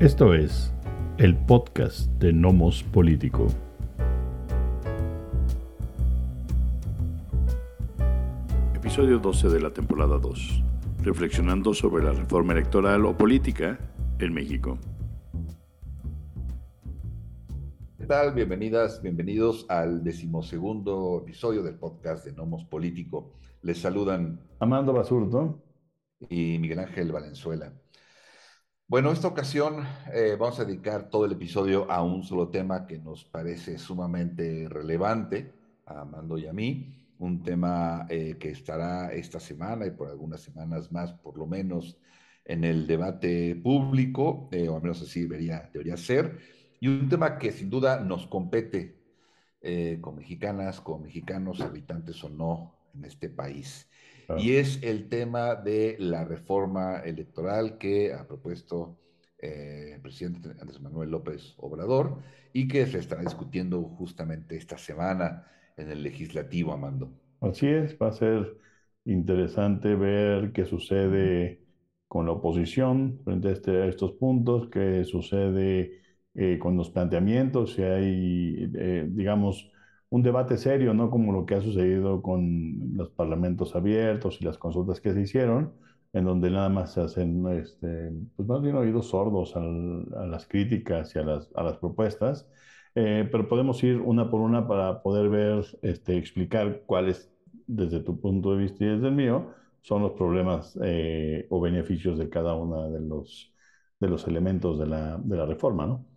[0.00, 0.72] Esto es
[1.18, 3.48] el podcast de Nomos Político.
[8.74, 10.64] Episodio 12 de la temporada 2.
[11.02, 13.78] Reflexionando sobre la reforma electoral o política
[14.18, 14.78] en México.
[17.98, 18.32] ¿Qué tal?
[18.32, 23.34] Bienvenidas, bienvenidos al decimosegundo episodio del podcast de Nomos Político.
[23.60, 25.62] Les saludan Amando Basurto
[26.30, 27.70] y Miguel Ángel Valenzuela.
[28.90, 32.98] Bueno, esta ocasión eh, vamos a dedicar todo el episodio a un solo tema que
[32.98, 35.52] nos parece sumamente relevante
[35.86, 40.40] a Amando y a mí, un tema eh, que estará esta semana y por algunas
[40.40, 41.98] semanas más, por lo menos,
[42.44, 46.40] en el debate público, eh, o al menos así debería, debería ser,
[46.80, 48.98] y un tema que sin duda nos compete
[50.00, 53.86] con mexicanas, con mexicanos, habitantes o no en este país
[54.38, 58.96] y es el tema de la reforma electoral que ha propuesto
[59.38, 62.18] eh, el presidente Andrés Manuel López Obrador
[62.52, 67.10] y que se estará discutiendo justamente esta semana en el legislativo, Amando.
[67.40, 68.56] Así es, va a ser
[69.04, 71.60] interesante ver qué sucede
[72.06, 76.00] con la oposición frente a, este, estos puntos, qué sucede
[76.34, 79.69] eh, con los planteamientos, si hay, eh, digamos,
[80.10, 84.58] un debate serio, no como lo que ha sucedido con los parlamentos abiertos y las
[84.58, 85.74] consultas que se hicieron,
[86.12, 89.60] en donde nada más se hacen, este, pues más bien oídos sordos a
[90.26, 92.48] las críticas y a las, a las propuestas,
[92.94, 97.32] eh, pero podemos ir una por una para poder ver, este, explicar cuáles,
[97.66, 102.18] desde tu punto de vista y desde el mío, son los problemas eh, o beneficios
[102.18, 103.54] de cada uno de los,
[104.00, 106.09] de los elementos de la, de la reforma, ¿no?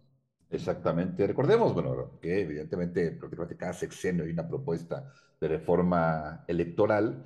[0.54, 1.26] Exactamente.
[1.26, 7.26] Recordemos, bueno, que evidentemente prácticamente cada sexenio hay una propuesta de reforma electoral.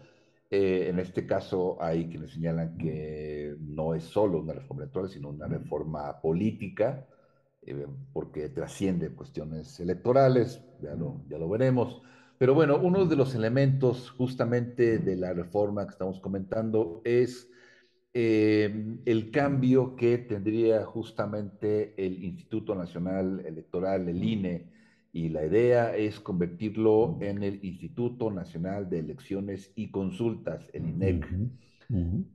[0.49, 5.29] Eh, en este caso hay quienes señalan que no es solo una reforma electoral, sino
[5.29, 7.05] una reforma política,
[7.61, 12.01] eh, porque trasciende cuestiones electorales, ya lo, ya lo veremos.
[12.37, 17.49] Pero bueno, uno de los elementos justamente de la reforma que estamos comentando es
[18.19, 24.71] eh, el cambio que tendría justamente el Instituto Nacional Electoral, el INE,
[25.13, 31.27] y la idea es convertirlo en el Instituto Nacional de Elecciones y Consultas, el INEC,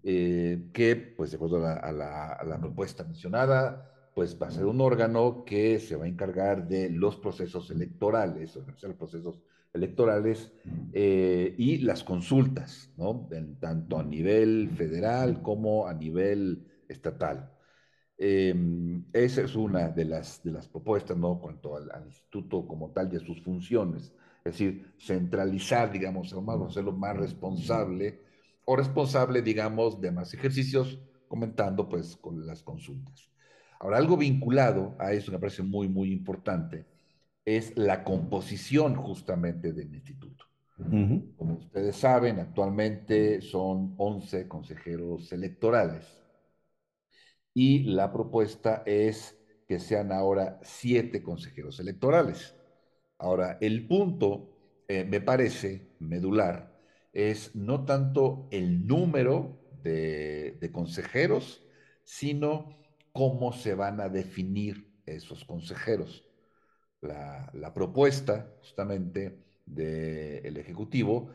[0.04, 5.44] eh, que, pues de acuerdo a la, propuesta mencionada, pues va a ser un órgano
[5.44, 9.42] que se va a encargar de los procesos electorales, organizar los procesos
[9.72, 10.52] electorales
[10.92, 13.28] eh, y las consultas, ¿no?
[13.60, 17.50] tanto a nivel federal como a nivel estatal.
[18.18, 21.40] Em, esa es una de las, de las propuestas, ¿no?
[21.40, 24.12] Cuanto al, instituto como tal y a sus funciones.
[24.44, 28.20] Es decir, centralizar, digamos, a hacerlo más responsable
[28.64, 33.28] o responsable, digamos, de más ejercicios, comentando pues con las consultas.
[33.80, 36.86] Ahora, algo vinculado a eso me parece muy, muy importante,
[37.44, 40.46] es la composición justamente del instituto.
[41.36, 46.20] Como ustedes saben, actualmente son 11 consejeros electorales
[47.54, 49.38] y la propuesta es
[49.68, 52.56] que sean ahora 7 consejeros electorales.
[53.18, 56.76] Ahora, el punto, eh, me parece medular,
[57.12, 61.62] es no tanto el número de, de consejeros,
[62.02, 62.76] sino
[63.12, 66.24] cómo se van a definir esos consejeros
[67.02, 71.30] la, propuesta justamente del Ejecutivo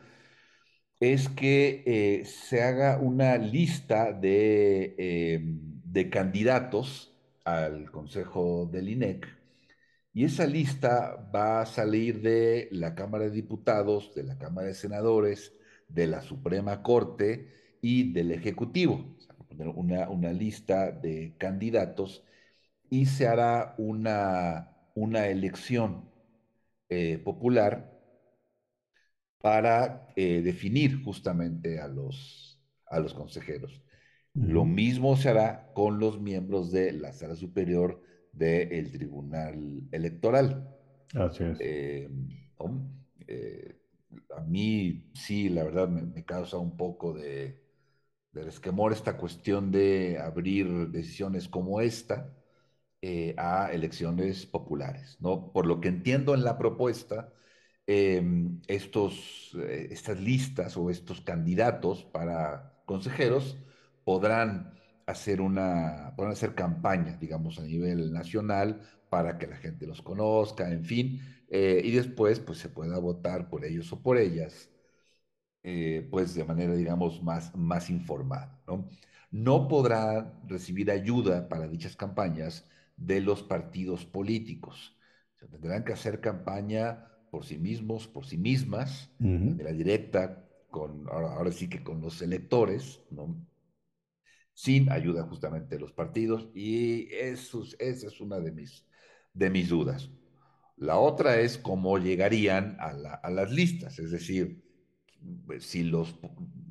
[1.00, 7.14] es que eh, se haga una lista de, em, de, candidatos
[7.44, 9.26] al Consejo del INEC
[10.12, 14.74] y esa lista va a salir de la Cámara de Diputados, de la Cámara de
[14.74, 15.54] Senadores,
[15.88, 17.48] de la Suprema Corte
[17.80, 19.16] y del Ejecutivo.
[19.76, 22.24] una, una lista de candidatos
[22.90, 26.10] y se hará una una elección
[26.88, 27.92] eh, popular
[29.40, 33.82] para eh, definir justamente a los, a los consejeros.
[34.34, 38.00] Lo mismo se hará con los miembros de la sala superior
[38.32, 40.76] del Tribunal Electoral.
[41.14, 41.58] Así es.
[41.60, 42.08] Eh,
[44.36, 47.60] a mí sí, la verdad, me, causa un poco de,
[48.32, 52.32] de resquemor esta cuestión de abrir decisiones como esta,
[53.02, 55.18] eh, a elecciones populares.
[55.20, 55.52] ¿no?
[55.52, 57.32] Por lo que entiendo en la propuesta,
[57.86, 63.56] em, estos, eh, estas listas o estos candidatos para consejeros
[64.04, 64.74] podrán
[65.06, 68.80] hacer una, podrán hacer campaña, digamos, a nivel nacional
[69.10, 73.48] para que la gente los conozca, en fin, eh, y después pues se pueda votar
[73.48, 74.70] por ellos o por ellas,
[76.10, 78.88] pues de manera, digamos, más, más informada, ¿no?
[79.30, 82.66] No podrá recibir ayuda para dichas campañas
[82.98, 84.96] de los partidos políticos.
[85.38, 91.52] tendrán que hacer campaña por sí mismos, por sí mismas, de manera directa, con, ahora,
[91.52, 93.36] sí que con los electores, ¿no?
[94.52, 98.84] sin ayuda justamente de los partidos, y eso, esa es una de mis,
[99.32, 100.10] de mis dudas.
[100.76, 102.88] La otra es cómo llegarían a,
[103.22, 104.64] a las listas, es decir,
[105.60, 106.18] si los,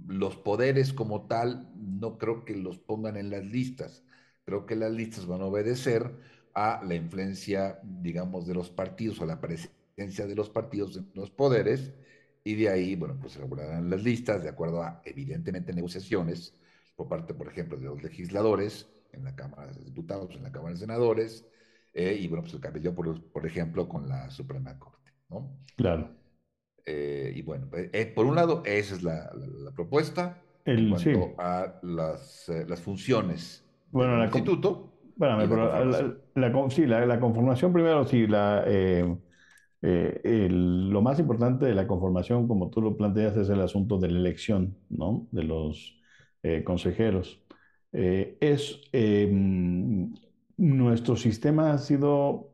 [0.08, 4.04] los poderes como tal, no creo que los pongan en las listas,
[4.48, 6.10] creo que las listas van a obedecer
[6.54, 11.30] a la influencia, digamos, de los partidos o la presencia de los partidos en los
[11.30, 11.94] poderes,
[12.46, 16.56] y de ahí, bueno, pues se elaborarán las listas de acuerdo a, evidentemente, negociaciones
[16.96, 20.76] por parte, por ejemplo, de los legisladores en la Cámara de Diputados, en la Cámara
[20.76, 21.46] de Senadores,
[21.94, 25.58] eh, y bueno, pues el cabildo, por, por ejemplo, con la Suprema Corte, ¿no?
[25.76, 26.16] Claro.
[26.86, 29.30] Eh, y bueno, eh, por un lado, esa es la,
[29.76, 34.94] propuesta el, en cuanto a las, las funciones bueno, del instituto.
[35.16, 38.64] Bueno, la, sí, la, conformación primero, sí, la,
[39.82, 44.20] lo más importante de la conformación, como tú lo planteas, es el asunto de la
[44.20, 45.28] elección ¿no?
[45.32, 46.00] de los
[46.64, 47.42] consejeros.
[47.92, 50.14] es, em,
[50.58, 52.52] nuestro sistema ha sido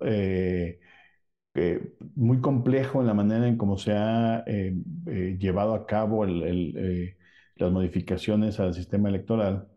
[2.16, 4.74] muy complejo en la manera en cómo se ha eh,
[5.08, 7.18] eh, llevado a cabo eh,
[7.56, 9.68] las modificaciones al sistema electoral,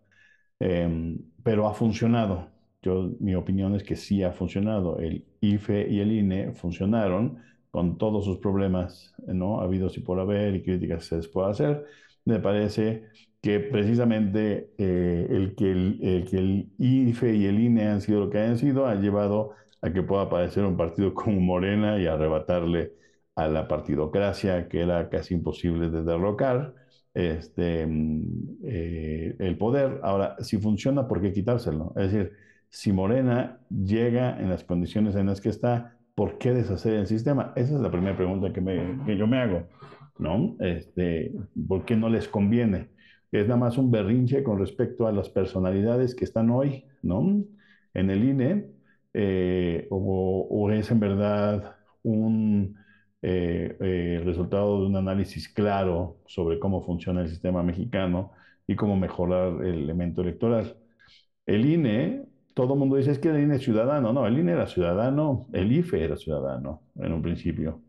[0.61, 2.49] em, pero ha funcionado.
[2.83, 4.99] Yo, mi opinión es que sí ha funcionado.
[4.99, 7.39] El IFE y el INE funcionaron
[7.71, 9.61] con todos sus problemas, ¿no?
[9.61, 11.85] Habidos y por haber y críticas se les puede hacer.
[12.25, 13.05] Me parece
[13.41, 18.31] que precisamente el, que el, el, que el IFE y el INE han sido lo
[18.31, 19.53] que han sido ha llevado
[19.83, 22.93] a que pueda aparecer un partido como Morena y arrebatarle
[23.35, 26.75] a la partidocracia, que era casi imposible de derrocar,
[27.17, 30.01] este, mm, eh, el poder.
[30.03, 31.93] Ahora, si funciona, ¿por qué quitárselo?
[31.97, 32.33] Es decir,
[32.69, 37.53] si Morena llega en las condiciones en las que está, ¿por qué deshacer el sistema?
[37.57, 39.67] Esa es la primera pregunta que, me, que yo me hago,
[40.19, 40.57] ¿no?
[40.61, 41.33] Este,
[41.67, 42.91] ¿Por qué no les conviene?
[43.33, 47.45] Es nada más un berrinche con respecto a las personalidades que están hoy, ¿no?
[47.95, 48.67] En el INE,
[49.15, 52.77] eh, o, es en verdad un
[53.29, 58.31] eh, eh, resultado de un análisis claro sobre cómo funciona el sistema mexicano
[58.69, 60.77] y cómo mejorar el elemento electoral.
[61.45, 62.25] El INE,
[62.55, 64.13] todo el mundo dice, es que el INE es ciudadano.
[64.13, 67.83] No, el INE era ciudadano, el IFE era ciudadano en un principio.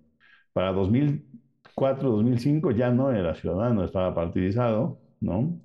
[0.53, 5.61] Para 2004, 2005 ya no era ciudadano, estaba partidizado, ¿no?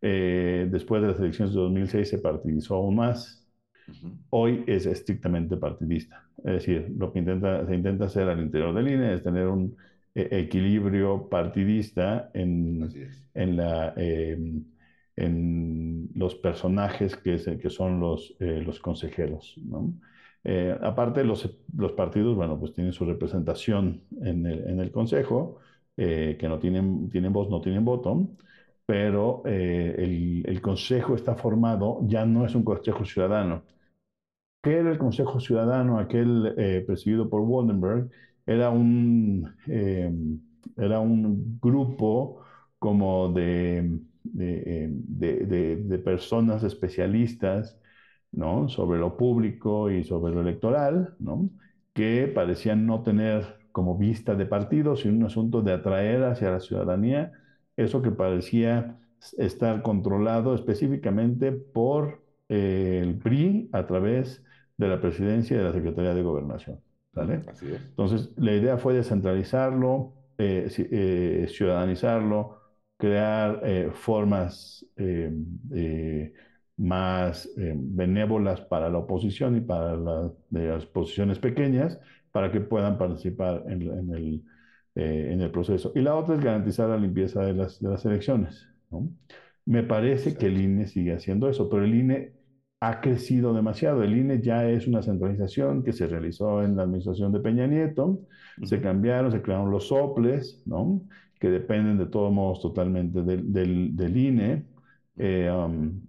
[0.00, 3.41] después de las elecciones de 2006 se partidizó aún más
[4.30, 6.26] Hoy es estrictamente partidista.
[6.38, 9.76] Es decir, lo que intenta, se intenta hacer al interior del INE es tener un
[10.14, 12.88] eh, equilibrio partidista en,
[13.34, 14.64] en, la, em,
[15.16, 19.54] en los personajes que, que son los, eh, los consejeros.
[19.64, 19.92] ¿no?
[20.44, 25.58] Eh, aparte, los, los, partidos, bueno, pues tienen su representación en el, en el Consejo,
[25.94, 28.26] que no tienen, tienen voz, no tienen voto,
[28.92, 33.62] pero el, el, Consejo está formado, ya no es un Consejo ciudadano,
[34.62, 38.10] ¿Qué era el Consejo Ciudadano, aquel eh, presidido por Waldenberg?
[38.46, 40.12] Era un, eh,
[40.76, 42.42] era un grupo
[42.78, 44.88] como de, de,
[45.84, 47.78] de, personas especialistas
[48.30, 48.68] ¿no?
[48.68, 51.50] sobre lo público y sobre lo electoral, ¿no?
[51.92, 56.60] que parecían no tener como vista de partido, sino un asunto de atraer hacia la
[56.60, 57.32] ciudadanía
[57.76, 58.98] eso que parecía
[59.38, 64.42] estar controlado específicamente por eh, el PRI a través
[64.76, 66.80] de la presidencia y de la Secretaría de Gobernación.
[67.12, 67.42] ¿vale?
[67.48, 67.80] Así es.
[67.88, 72.58] Entonces, la idea fue descentralizarlo, eh, eh, ciudadanizarlo,
[72.96, 74.86] crear formas
[76.76, 79.96] más benévolas para la oposición y para
[80.50, 81.98] las posiciones pequeñas
[82.30, 83.82] para que puedan participar en,
[84.14, 84.42] el,
[84.94, 85.92] en, el, proceso.
[85.94, 88.68] Y la otra es garantizar la limpieza de las, de las elecciones.
[88.90, 89.08] ¿no?
[89.64, 92.32] Me parece que el INE sigue haciendo eso, pero el INE
[92.80, 94.02] ha crecido demasiado.
[94.02, 98.20] El INE ya es una centralización que se realizó en la administración de Peña Nieto.
[98.64, 101.02] Se cambiaron, se crearon los soples, ¿no?
[101.38, 104.64] que dependen de todos modos totalmente del, del, INE.
[105.16, 106.00] Eh, um,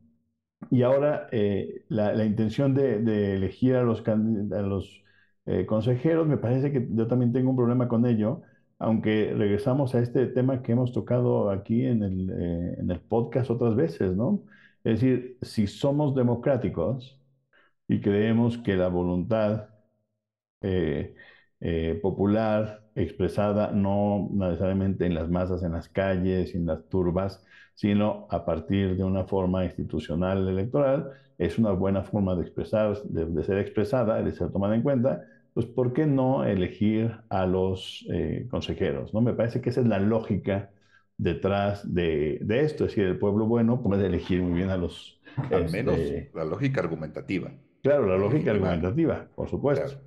[0.69, 4.15] y ahora eh, la, intención de, elegir a los, a
[4.61, 5.03] los
[5.45, 8.43] eh, consejeros, me parece que yo también tengo un problema con ello,
[8.79, 12.29] aunque regresamos a este tema que hemos tocado aquí en el,
[12.79, 14.43] en el podcast otras veces, ¿no?
[14.83, 17.19] Es decir, si somos democráticos
[17.87, 19.69] y creemos que la voluntad
[20.61, 21.15] eh,
[21.59, 27.43] eh, popular expresada no necesariamente en las masas, en las calles, en las turbas,
[27.75, 33.43] sino a partir de una forma institucional electoral, es una buena forma de expresar, de,
[33.43, 38.47] ser expresada, de ser tomada en cuenta, pues ¿por qué no elegir a los eh,
[38.49, 39.13] consejeros?
[39.13, 39.21] ¿no?
[39.21, 40.71] Me parece que esa es la lógica
[41.17, 45.19] detrás de, de, esto, es decir, el pueblo bueno puede elegir muy bien a los...
[45.51, 47.51] Al menos este, la lógica argumentativa.
[47.81, 49.99] Claro, la lógica argumentativa, por supuesto.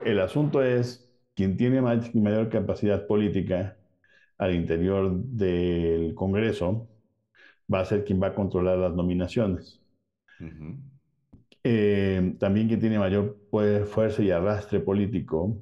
[0.00, 3.76] El asunto es, quien tiene mayor capacidad política
[4.38, 6.88] al interior del Congreso
[7.72, 9.80] va a ser quien va a controlar las nominaciones.
[11.64, 13.38] Eh, también quien tiene mayor
[13.86, 15.56] fuerza y arrastre político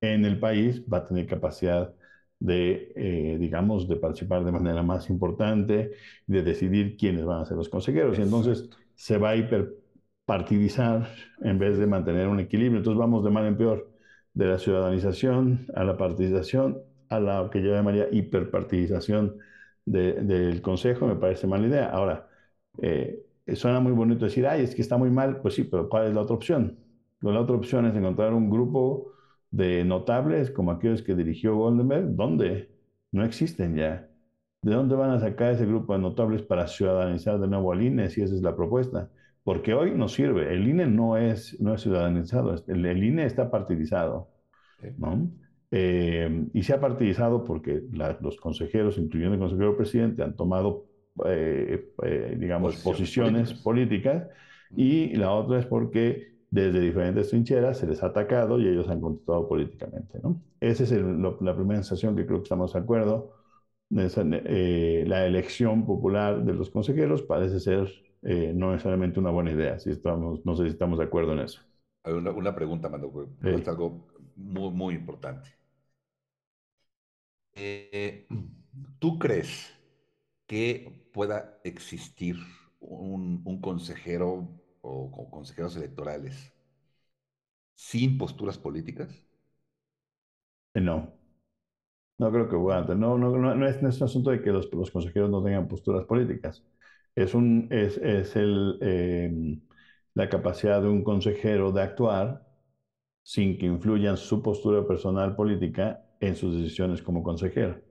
[0.00, 1.94] en el país va a tener capacidad
[2.38, 5.92] de, eh, digamos, de participar de manera más importante,
[6.26, 8.18] de decidir quiénes van a ser los consejeros.
[8.18, 11.08] Y entonces se va a hiperpartidizar
[11.42, 12.78] en vez de mantener un equilibrio.
[12.78, 13.90] Entonces vamos de mal en peor,
[14.34, 16.78] de la ciudadanización a la partidización,
[17.08, 19.38] a la que yo llamaría hiperpartidización
[19.84, 21.86] del Consejo, me parece mala idea.
[21.90, 22.28] Ahora,
[22.82, 26.08] eh, suena muy bonito decir, ay, es que está muy mal, pues sí, pero ¿cuál
[26.08, 26.78] es la otra opción?
[27.20, 29.12] Pues la otra opción es encontrar un grupo
[29.50, 32.70] de notables como aquellos que dirigió Goldenberg, ¿dónde?
[33.12, 34.08] No existen ya.
[34.62, 38.10] ¿De dónde van a sacar ese grupo de notables para ciudadanizar de nuevo al INE
[38.10, 39.10] si esa es la propuesta?
[39.44, 40.52] Porque hoy no sirve.
[40.52, 44.28] El INE no es, no es ciudadanizado, el, el INE está partidizado.
[44.98, 45.30] ¿no?
[45.70, 47.82] Eh, y se ha partidizado porque
[48.20, 50.86] los consejeros, incluyendo el consejero presidente, han tomado,
[51.24, 54.28] eh, eh, digamos, posiciones, políticas.
[54.74, 59.00] y la otra es porque desde diferentes trincheras se les ha atacado y ellos han
[59.00, 60.18] contestado políticamente.
[60.22, 60.40] ¿no?
[60.60, 63.32] Esa es la primera sensación que creo que estamos de acuerdo.
[63.90, 67.88] la elección popular de los consejeros parece ser
[68.22, 69.78] no necesariamente una buena idea.
[69.78, 71.60] Si estamos, no sé si estamos de acuerdo en eso.
[72.04, 74.06] Hay una, una pregunta, Mando, es algo
[74.36, 75.50] muy, muy importante.
[77.56, 78.26] Eh,
[78.98, 79.72] ¿Tú crees
[80.46, 82.36] que pueda existir
[82.80, 84.48] un, consejero
[84.80, 86.52] o, consejeros electorales
[87.74, 89.08] sin posturas políticas?
[90.74, 91.12] No.
[92.18, 92.94] No creo que pueda.
[92.94, 96.64] No, no, es, un asunto de que los, consejeros no tengan posturas políticas.
[97.14, 99.58] Es, un, es, es el, eh,
[100.14, 102.46] la capacidad de un consejero de actuar
[103.22, 107.82] sin que influyan su postura personal política en sus decisiones como consejero,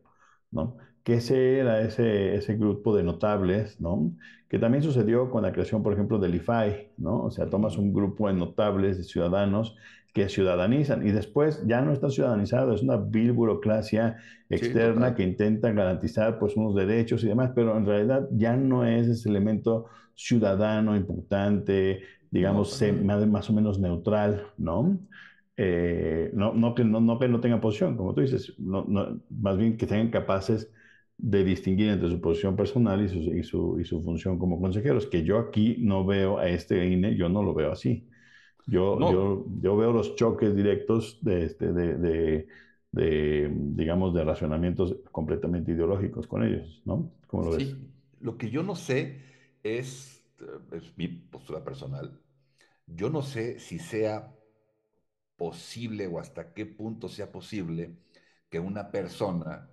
[0.52, 0.78] ¿no?
[1.06, 4.12] Que ese era ese, ese grupo de notables, ¿no?
[4.50, 7.24] Que también sucedió con la creación, por ejemplo, del IFAI, ¿no?
[7.24, 9.78] O sea, tomas un grupo de notables, de ciudadanos
[10.16, 14.16] que ciudadanizan y después ya no está ciudadanizado, es una vil burocracia
[14.50, 19.08] externa que intenta garantizar pues unos derechos y demás, pero en realidad ya no es
[19.08, 24.98] ese elemento ciudadano importante, digamos, más, más o menos neutral, ¿no?
[25.58, 29.76] Eh, no, no, que, no, no, que no tengan posición, como tú dices, más bien
[29.76, 30.72] que sean capaces
[31.18, 35.08] de distinguir entre su posición personal y su, y su, y su función como consejeros,
[35.08, 38.08] que yo aquí no veo a este INE, yo no lo veo así.
[38.68, 42.48] Yo, yo, yo veo los choques directos de, este, de, de,
[42.92, 47.12] de, digamos, de racionamientos completamente ideológicos con ellos, ¿no?
[47.28, 47.64] ¿Cómo lo ves?
[47.64, 49.22] Sí, lo que yo no sé
[49.64, 50.24] es,
[50.72, 52.20] es mi postura personal,
[52.88, 54.34] yo no sé si sea
[55.38, 57.98] posible o hasta qué punto sea posible
[58.50, 59.70] que una persona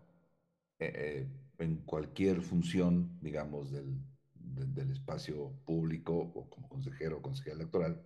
[0.94, 3.98] eh, en cualquier función, digamos, del,
[4.34, 8.04] del, espacio público o como consejero o consejera electoral,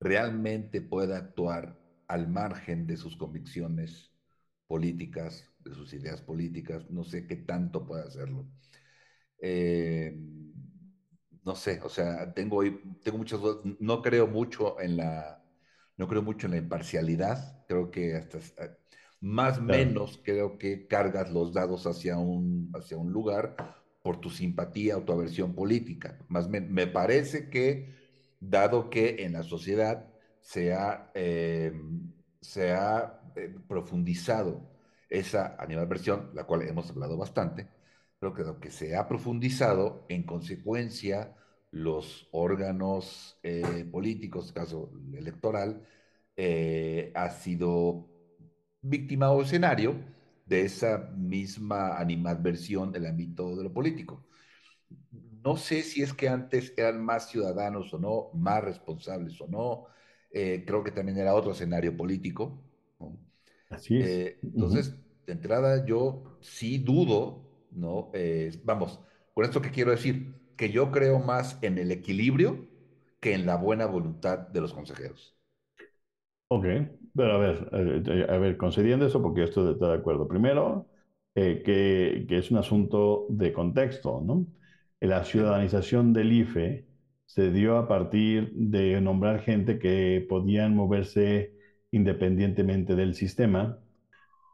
[0.00, 4.10] realmente pueda actuar al margen de sus convicciones
[4.66, 8.48] políticas, de sus ideas políticas, no sé qué tanto puede hacerlo.
[9.40, 10.16] Eh,
[11.44, 12.62] no sé, o sea, tengo,
[13.02, 15.40] tengo muchas dudas, no creo mucho en la
[15.96, 18.76] no creo mucho en la imparcialidad, creo que hasta eh,
[19.20, 23.56] más o menos creo que cargas los dados hacia un, hacia un lugar
[24.02, 26.18] por tu simpatía o tu aversión política.
[26.28, 27.94] Más me, me parece que,
[28.40, 30.06] dado que en la sociedad
[30.40, 31.72] se ha, eh,
[32.40, 34.70] se ha eh, profundizado
[35.08, 37.68] esa animalversión, la cual hemos hablado bastante,
[38.18, 41.34] creo que lo que se ha profundizado, en consecuencia,
[41.72, 45.86] los órganos eh, políticos, caso electoral,
[46.36, 48.09] eh, ha sido
[48.82, 49.94] víctima o escenario
[50.46, 54.24] de esa misma animadversión del ámbito de lo político.
[55.42, 59.86] No sé si es que antes eran más ciudadanos o no, más responsables o no.
[60.32, 62.62] Eh, creo que también era otro escenario político.
[63.68, 64.36] Así es.
[64.42, 64.96] entonces,
[65.26, 68.10] de entrada, yo sí dudo, ¿no?
[68.64, 69.00] vamos,
[69.32, 72.68] con esto que quiero decir, que yo creo más en el equilibrio
[73.20, 75.39] que en la buena voluntad de los consejeros.
[76.52, 76.64] Ok,
[77.14, 80.26] pero a ver, eh, a ver, concediendo eso, porque estoy de, de acuerdo.
[80.26, 80.88] Primero,
[81.34, 84.46] eh, que, que es un asunto de contexto, ¿no?
[85.00, 86.86] La ciudadanización del IFE
[87.26, 91.52] se dio a partir de nombrar gente que podían moverse
[91.92, 93.78] independientemente del sistema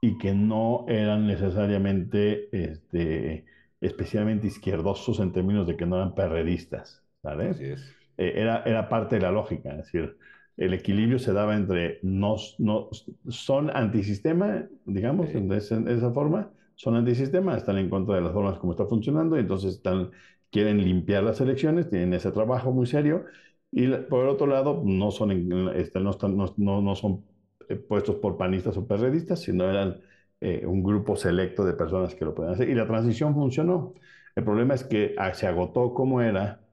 [0.01, 3.45] y que no eran necesariamente este,
[3.81, 7.57] especialmente izquierdosos en términos de que no eran perredistas, ¿sabes?
[7.57, 7.97] así es.
[8.19, 10.17] Eh, era, era parte de la lógica, es decir,
[10.57, 12.89] el equilibrio se daba entre no, no
[13.29, 18.23] son antisistema, digamos, Sí, de esa, de esa forma, son antisistema, están en contra de
[18.23, 20.11] las formas como está funcionando y entonces están,
[20.51, 23.25] quieren limpiar las elecciones, tienen ese trabajo muy serio
[23.71, 25.31] y por el otro lado no son,
[25.75, 27.25] este, no, están, no, no, no son
[27.69, 30.01] eh, puestos por panistas o perredistas, sino eran
[30.41, 32.69] eh, un grupo selecto de personas que lo pueden hacer.
[32.69, 33.95] Y la transición funcionó.
[34.35, 36.66] El problema es que ah, se agotó como era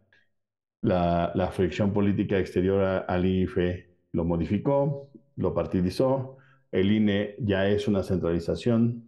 [0.83, 6.37] la, fricción política exterior al IFE, lo modificó, lo partidizó.
[6.71, 9.05] El INE ya es una centralización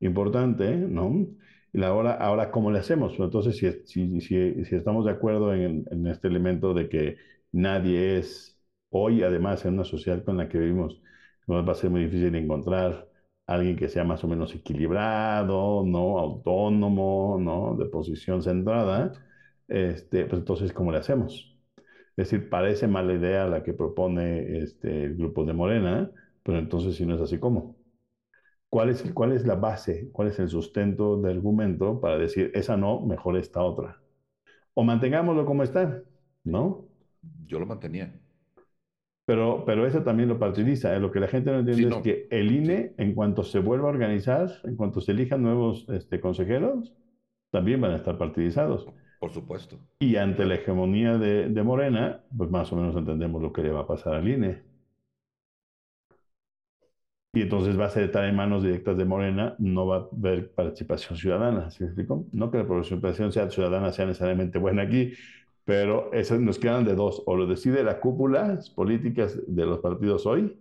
[0.00, 1.26] importante, ¿no?
[1.72, 3.14] Y ahora, ahora ¿cómo le hacemos?
[3.18, 7.16] Entonces, si, si, si, si estamos de acuerdo en, este elemento de que
[7.52, 8.58] nadie es
[8.90, 11.00] hoy, además, en una sociedad con la que vivimos,
[11.46, 13.08] nos va a ser muy difícil encontrar
[13.46, 16.18] alguien que sea más o menos equilibrado, ¿no?
[16.18, 17.76] Autónomo, ¿no?
[17.76, 19.12] De posición centrada,
[19.70, 21.56] este, pues entonces, ¿cómo le hacemos?
[22.16, 26.10] Es decir, parece mala idea la que propone este, el grupo de Morena,
[26.42, 27.78] pero entonces si no es así, ¿cómo?
[28.70, 30.10] ¿Cuál es, ¿Cuál es la base?
[30.12, 34.00] ¿Cuál es el sustento de argumento para decir, esa no, mejor esta otra?
[34.74, 36.02] O mantengámoslo como está,
[36.44, 36.88] ¿no?
[37.46, 38.20] yo lo mantenía.
[39.24, 40.94] Pero, pero eso también lo participa.
[40.94, 41.00] ¿eh?
[41.00, 43.60] Lo que la gente no Sí, entiende es que el sí, INE, en cuanto se
[43.60, 46.94] vuelva a organizar, en cuanto se elijan nuevos este, consejeros,
[47.50, 48.86] también van a estar partidizados.
[49.20, 53.52] Por, supuesto, Y ante la hegemonía de, de Morena, pues más o menos entendemos lo
[53.52, 54.62] que le va a pasar al INE.
[57.32, 60.50] Y entonces va a ser estar en manos directas de Morena, no va a haber
[60.52, 61.70] participación ciudadana.
[61.70, 62.24] ¿Sí me explico?
[62.32, 65.12] No que la participación sea ciudadana sea necesariamente buena aquí,
[65.64, 67.22] pero esas nos quedan de dos.
[67.26, 70.58] O lo decide la cúpula políticas de los partidos hoy,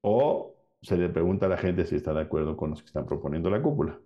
[0.00, 3.06] o se le pregunta a la gente si está de acuerdo con los que están
[3.06, 4.00] proponiendo la cúpula.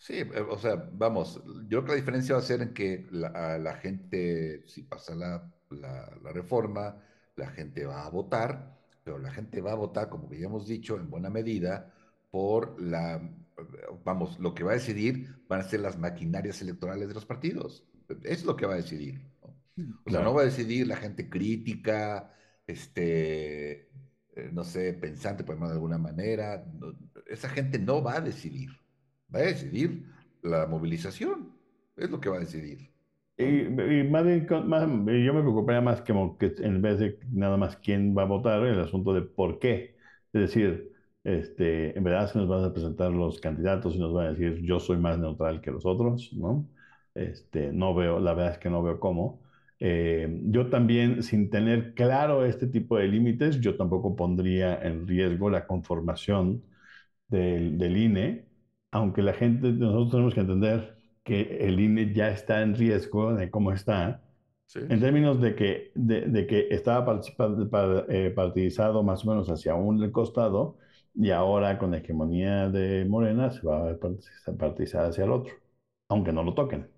[0.00, 3.06] Sí, eh, o sea, vamos, yo creo que la diferencia va a ser en que
[3.10, 6.96] la, a la gente, si pasa la, la, la reforma,
[7.36, 10.96] la gente va a votar, pero la gente va a votar, como ya hemos dicho,
[10.96, 11.92] en buena medida,
[12.30, 13.20] por la,
[14.04, 17.84] vamos, lo que va a decidir van a ser las maquinarias electorales de los partidos.
[18.24, 19.54] Es lo que va a decidir, ¿no?
[20.04, 22.32] O sea, no va a decidir la gente crítica,
[22.66, 23.90] este,
[24.34, 26.64] eh, no sé, pensante, por llamarlo de alguna manera.
[26.74, 26.94] no-
[27.26, 28.70] esa gente no va a decidir
[29.34, 30.04] va a decidir
[30.42, 31.52] la movilización.
[31.96, 32.90] Es lo que va a decidir,
[33.36, 33.62] Y,
[34.10, 38.22] más bien, más- yo me preocuparía más que en vez de nada más quién va
[38.22, 39.96] a votar, el asunto de por qué.
[40.32, 40.92] Es decir,
[41.24, 44.60] este, en verdad se nos van a presentar los candidatos y nos van a decir
[44.62, 46.68] yo soy más neutral que los otros, ¿no?
[47.14, 49.42] Este, no veo, la verdad es que no veo cómo.
[49.78, 55.48] Eh, yo también, sin tener claro este tipo de límites, yo tampoco pondría en riesgo
[55.50, 56.62] la conformación
[57.28, 58.46] del, del INE,
[58.90, 63.50] aunque la gente, nosotros tenemos que entender que el INE ya está en riesgo de
[63.50, 64.22] cómo está,
[64.66, 67.20] Sí, en términos de que, de, de que estaba
[68.08, 70.78] eh, partidizado más o menos hacia un costado
[71.14, 73.96] y ahora con la hegemonía de Morena se va a
[74.58, 75.54] partidizar hacia el otro,
[76.08, 76.88] aunque no lo toquen,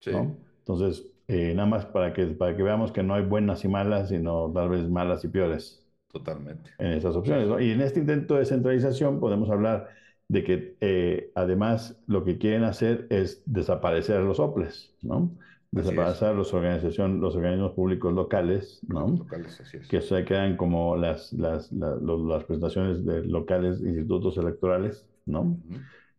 [0.00, 0.36] sí, ¿no?
[0.60, 4.08] Entonces, eh, nada más para que, para que veamos que no hay buenas y malas,
[4.10, 6.70] sino tal vez malas y peores totalmente.
[6.78, 7.48] en esas Sí, opciones.
[7.48, 7.60] ¿no?
[7.60, 9.88] Y en este intento de centralización podemos hablar
[10.28, 15.30] de que eh, además lo que quieren hacer es desaparecer los OPLES, ¿no?
[15.70, 19.08] Desaparecer los, organización, los organismos públicos locales, ¿no?
[19.18, 19.88] locales, así es.
[19.88, 25.58] Que se quedan como las, las, la- los- las presentaciones de locales, institutos electorales, ¿no?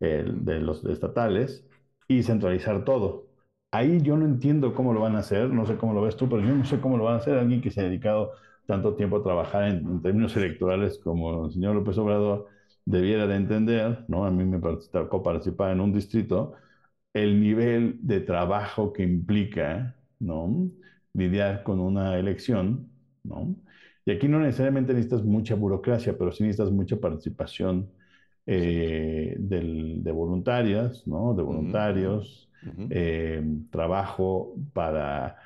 [0.00, 1.66] Eh, de los estatales
[2.06, 3.26] y centralizar todo.
[3.72, 6.28] Ahí yo no entiendo cómo lo van a hacer, no sé cómo lo ves tú,
[6.28, 8.32] pero yo no sé cómo lo van a hacer alguien que se ha dedicado
[8.66, 12.46] tanto tiempo a trabajar en, en términos electorales como el señor López Obrador
[12.90, 14.24] debiera de entender, ¿no?
[14.24, 14.58] A mí me
[14.90, 16.54] tocó participar en un distrito,
[17.14, 20.70] el nivel de trabajo que implica, ¿no?
[21.14, 22.90] Lidiar con una elección,
[23.24, 23.56] ¿no?
[24.04, 27.90] Y aquí no necesariamente necesitas mucha burocracia, pero sí necesitas mucha participación
[28.46, 31.34] eh, del- de voluntarias, ¿no?
[31.34, 32.50] De voluntarios,
[32.90, 35.36] eh, trabajo para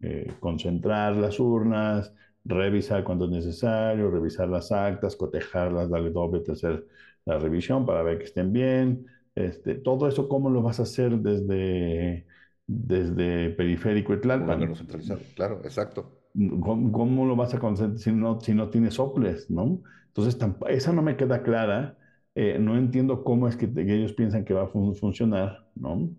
[0.00, 2.12] eh, concentrar las urnas,
[2.44, 6.86] revisar cuando es necesario, revisar las actas, cotejarlas, darle doble, tercer
[7.24, 9.06] la revisión para ver que estén bien.
[9.34, 12.26] Este, todo eso, ¿cómo lo vas a hacer desde,
[12.66, 14.74] desde Periférico y Tlalpan?
[14.76, 16.20] centralizado, claro, exacto.
[16.60, 19.80] ¿cómo, lo vas a concentrar si no, si no tienes soples, ¿no?
[20.08, 21.96] Entonces, esa no me queda clara.
[22.36, 26.10] Eh, no entiendo cómo es que, ellos piensan que va a funcionar, ¿no?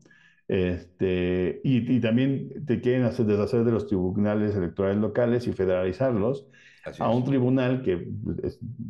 [0.48, 6.46] Este, y, también te quieren hacer deshacer de los tribunales electorales locales y federalizarlos
[7.00, 8.08] a un tribunal que,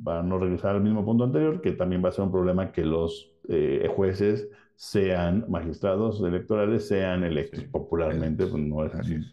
[0.03, 2.83] para no regresar al mismo punto anterior, que también va a ser un problema que
[2.83, 8.91] los eh, jueces sean magistrados electorales, sean electos popularmente, pues no es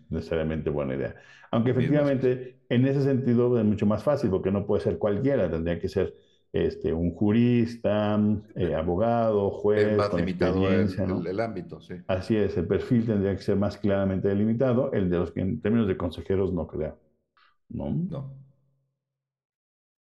[0.08, 1.16] necesariamente buena idea.
[1.50, 5.80] Aunque efectivamente, en ese sentido es mucho más fácil, porque no puede ser cualquiera, tendría
[5.80, 6.14] que ser
[6.52, 8.20] este, un jurista,
[8.54, 11.94] eh, abogado, juez, más con experiencia, el, el, ámbito, sí.
[12.06, 15.60] Así es, el perfil tendría que ser más claramente delimitado, el de los que en
[15.62, 16.98] términos de consejeros no creo.
[17.70, 17.90] ¿No?
[17.90, 18.42] No.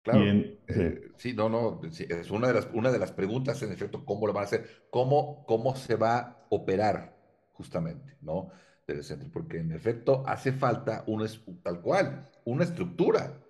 [0.02, 0.20] Claro.
[0.20, 1.32] Eh, sí.
[1.32, 4.42] no, no, es una de, las, una de las preguntas, en efecto, cómo lo van
[4.42, 7.16] a hacer, cómo, cómo se va a operar
[7.52, 8.50] justamente, ¿no?
[8.86, 11.26] Del centro, porque en efecto hace falta un,
[11.62, 13.41] tal cual, una estructura,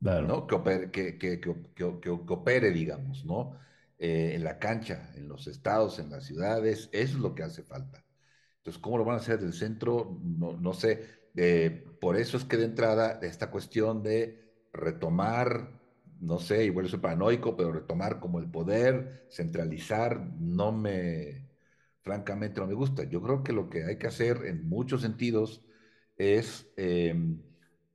[0.00, 0.46] ¿no?
[0.46, 3.58] Que opere, que, que, que, opere digamos, ¿no?
[3.98, 7.62] Eh, en la cancha, en los estados, en las ciudades, eso es lo que hace
[7.62, 8.04] falta.
[8.58, 10.18] Entonces, ¿cómo lo van a hacer del centro?
[10.22, 11.04] No, no sé.
[11.36, 15.80] Eh, por eso es que de entrada, esta cuestión de retomar,
[16.20, 21.48] no sé, igual soy paranoico, pero retomar como el poder, centralizar, no me,
[22.02, 23.04] francamente no me gusta.
[23.04, 25.62] Yo creo que lo que hay que hacer en muchos sentidos
[26.16, 27.42] es em,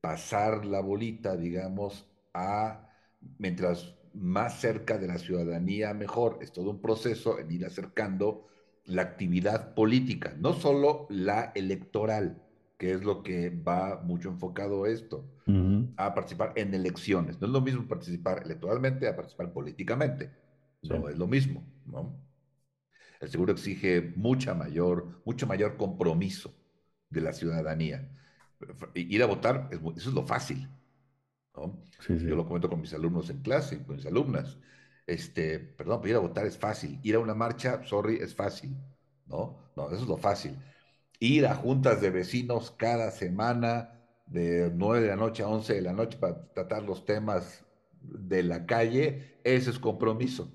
[0.05, 2.91] pasar la bolita, digamos, a,
[3.39, 6.37] mientras más cerca de la ciudadanía, mejor.
[6.41, 8.45] Es todo un proceso en ir acercando
[8.83, 12.43] la actividad política, no solo la electoral,
[12.77, 15.25] que es lo que va mucho enfocado esto,
[15.97, 17.41] a participar en elecciones.
[17.41, 20.29] No es lo mismo participar electoralmente a participar políticamente.
[20.83, 22.15] No es lo mismo, ¿no?
[23.19, 26.53] El seguro exige mucha mayor, mucho mayor compromiso
[27.09, 28.07] de la ciudadanía.
[28.93, 30.67] Ir a votar, eso es lo fácil.
[31.55, 31.81] ¿no?
[32.07, 34.57] Yo lo comento con mis alumnos en clase, con mis alumnas.
[35.07, 36.99] Este, perdón, pero ir a votar es fácil.
[37.03, 38.75] Ir a una marcha, sorry, es fácil.
[39.25, 39.71] ¿no?
[39.75, 40.57] No, eso es lo fácil
[41.19, 43.91] ir a juntas de vecinos cada semana
[44.25, 47.63] de 9 de la noche a 11 de la noche para tratar los temas
[48.01, 50.51] de la calle, ese es compromiso.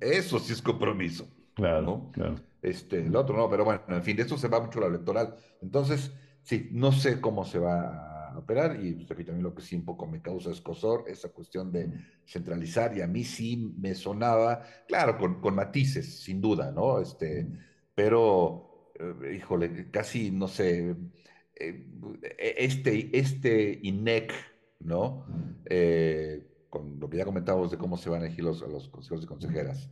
[0.00, 1.28] Eso sí es compromiso.
[1.54, 2.36] Claro, claro.
[2.62, 5.34] Este, el otro no, pero bueno, en fin, de eso se va mucho la electoral.
[5.60, 6.12] Entonces,
[6.48, 9.76] sí, no sé cómo se va a operar y pues, aquí también lo que sí
[9.76, 11.92] un poco me causa escosor, esa cuestión de
[12.24, 17.00] centralizar y a mí sí me sonaba, claro, con, con matices, sin duda, ¿no?
[17.00, 17.46] Este,
[17.94, 20.96] pero eh, híjole, casi, no sé,
[21.54, 21.84] eh,
[22.56, 24.32] este, este INEC,
[24.80, 25.26] ¿no?
[25.66, 29.22] Eh, con lo que ya comentábamos de cómo se van a elegir los, los consejos
[29.22, 29.90] y consejeras,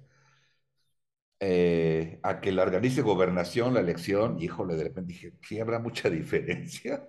[1.41, 7.09] a que la organice gobernación la elección, híjole, de repente dije, ¿sí habrá mucha diferencia?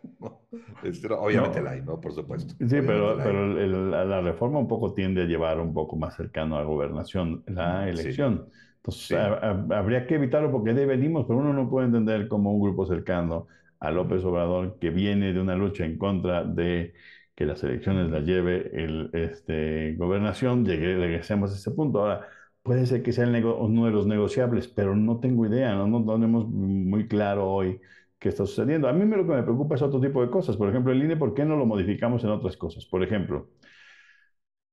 [0.83, 1.99] Este, obviamente la hay, ¿no?
[1.99, 2.53] Por supuesto.
[2.59, 6.63] Sí, pero, pero la reforma un poco tiende a llevar un poco más cercano a
[6.63, 8.49] gobernación la elección.
[8.77, 12.85] Entonces, habría que evitarlo porque de venimos, pero uno no puede entender como un grupo
[12.85, 13.47] cercano
[13.79, 16.93] a López Obrador que viene de una lucha en contra de
[17.35, 21.99] que las elecciones las lleve el este, gobernación, llegue, regresemos a ese punto.
[21.99, 22.27] Ahora,
[22.67, 26.47] puede ser que sea uno de los negociables, pero no tengo idea, no, no tenemos
[26.49, 27.79] muy claro hoy
[28.19, 28.89] qué está sucediendo.
[28.89, 30.57] A mí lo que me preocupa es otro tipo de cosas.
[30.57, 32.85] Por ejemplo, el INE, ¿por qué no lo modificamos en otras cosas?
[32.85, 33.49] Por ejemplo,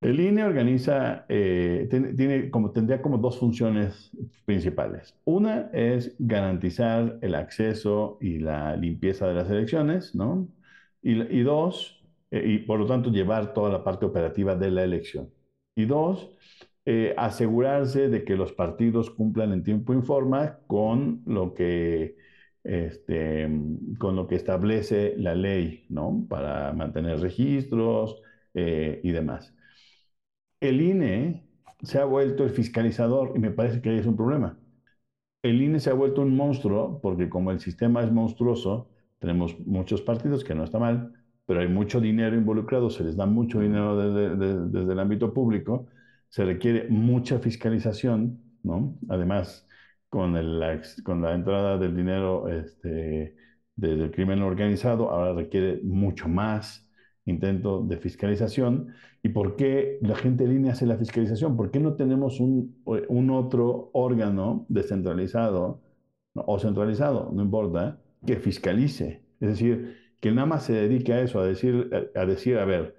[0.00, 4.11] el INE organiza, eh, tiene, como, tendría como dos funciones
[4.44, 5.16] principales.
[5.24, 10.48] Una es garantizar el acceso y la limpieza de las elecciones, ¿no?
[11.02, 12.02] Y, dos,
[12.33, 15.30] eh, y por lo tanto llevar toda la parte operativa de la elección.
[15.76, 16.30] Y dos,
[16.87, 22.16] eh, asegurarse de que los partidos cumplan en tiempo y forma con lo que,
[22.64, 23.49] este,
[23.99, 26.27] con lo que establece la ley, ¿no?
[26.29, 28.20] Para mantener registros
[28.57, 29.55] y demás
[30.68, 31.44] el INE
[31.83, 34.59] se ha vuelto el fiscalizador y me parece que ahí es un problema.
[35.42, 40.03] El INE se ha vuelto un monstruo porque como el sistema es monstruoso, tenemos muchos
[40.03, 41.12] partidos, que no está mal,
[41.47, 45.87] pero hay mucho dinero involucrado, se les da mucho dinero desde, el ámbito público,
[46.35, 48.99] se requiere mucha fiscalización, ¿no?
[49.09, 49.68] Además,
[50.09, 50.61] con, el,
[51.05, 53.37] con la entrada del dinero este,
[53.77, 56.90] desde el crimen organizado, ahora requiere mucho más
[57.25, 58.94] intento de fiscalización.
[59.23, 61.57] ¿Y por qué la gente línea hace la fiscalización?
[61.57, 65.83] ¿Por qué no tenemos un, un otro órgano descentralizado
[66.35, 69.23] o centralizado, no importa, que fiscalice?
[69.38, 72.97] Es decir, que nada más se dedique a eso, a decir, a decir, a ver,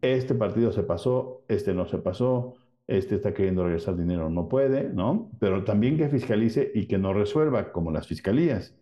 [0.00, 2.54] este partido se pasó, este no se pasó,
[2.88, 5.30] este está queriendo regresar dinero, no puede, ¿no?
[5.38, 8.74] Pero también que fiscalice y que no resuelva, como las fiscalías.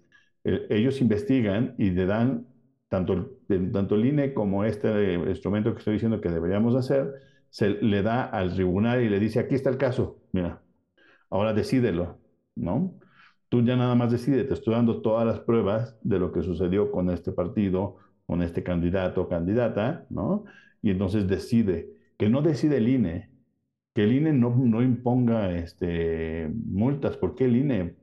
[0.45, 2.47] Eh, ellos investigan y le dan
[2.89, 7.15] tanto el, tanto el INE como este instrumento que estoy diciendo que deberíamos hacer,
[7.51, 10.63] se le da al tribunal y le dice, aquí está el caso, mira,
[11.29, 12.19] ahora decídelo,
[12.55, 12.95] ¿no?
[13.49, 16.93] Tú ya nada más decide, te estoy dando todas las pruebas de lo que sucedió
[16.93, 20.45] con este partido, con este candidato o candidata, ¿no?
[20.81, 23.31] Y entonces decide, que no decide el INE,
[23.97, 27.95] que el INE no, no imponga este, multas, porque el INE,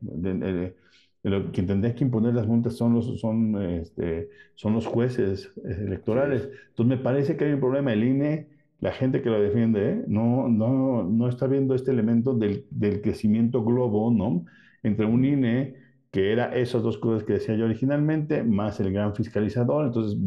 [1.54, 6.50] quien tendría que imponer las multas son los, son, este, son los jueces electorales.
[6.70, 8.48] Entonces me parece que hay un problema, el INE
[8.80, 10.04] la gente que lo defiende ¿eh?
[10.08, 14.46] no, no, no está viendo este elemento del, del, crecimiento globo, ¿no?
[14.82, 15.76] Entre un INE,
[16.10, 20.18] que era esas dos cosas que decía yo originalmente, más el gran fiscalizador, entonces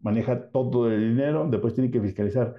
[0.00, 2.54] maneja todo el dinero, después tiene que fiscalizar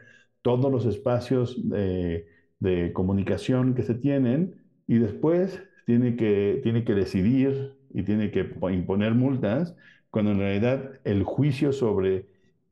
[0.47, 2.25] todos los espacios de,
[2.59, 4.55] de comunicación que se tienen
[4.87, 9.75] y después tiene que, tiene que decidir y tiene que imponer multas,
[10.09, 12.27] cuando en realidad el juicio sobre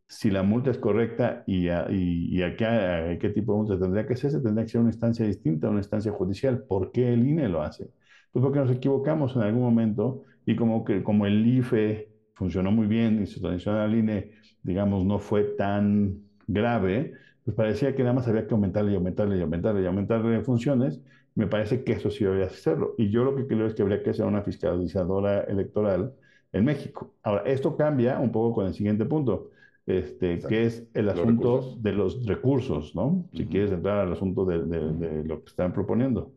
[0.08, 4.14] si la multa es correcta y a, y, a, qué, tipo de multa tendría que
[4.14, 6.64] hacerse, tendría que ser una instancia distinta, una instancia judicial.
[6.64, 7.90] ¿Por qué el INE lo hace?
[8.32, 12.88] Pues porque nos equivocamos en algún momento y como, que, como el IFE funcionó muy
[12.88, 14.32] bien y su transición al INE,
[14.64, 17.14] digamos, no fue tan grave,
[17.46, 21.00] pues parecía que nada más había que aumentarle y aumentarle y aumentarle y aumentarle funciones.
[21.36, 22.96] Me parece que eso sí que hacerlo.
[22.98, 26.14] Y yo lo que creo es que habría que hacer una fiscalizadora electoral
[26.52, 27.14] en México.
[27.22, 29.52] Ahora, esto cambia un poco con el siguiente punto
[29.86, 33.30] este, que es el asunto de los recursos, ¿no?
[33.34, 36.32] Si quieres entrar al asunto de, lo que están proponiendo.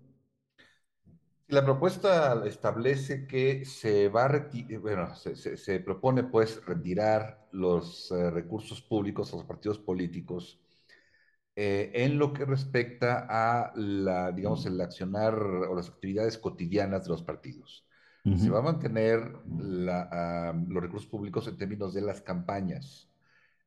[1.47, 4.51] La propuesta establece que se va a
[4.83, 10.61] bueno, se, propone pues retirar los eh, recursos públicos a los partidos políticos
[11.61, 17.11] eh, en lo que respecta a la, digamos, el accionar o las actividades cotidianas de
[17.11, 17.85] los partidos.
[18.37, 23.09] Se va a mantener la, los recursos públicos en términos de las campañas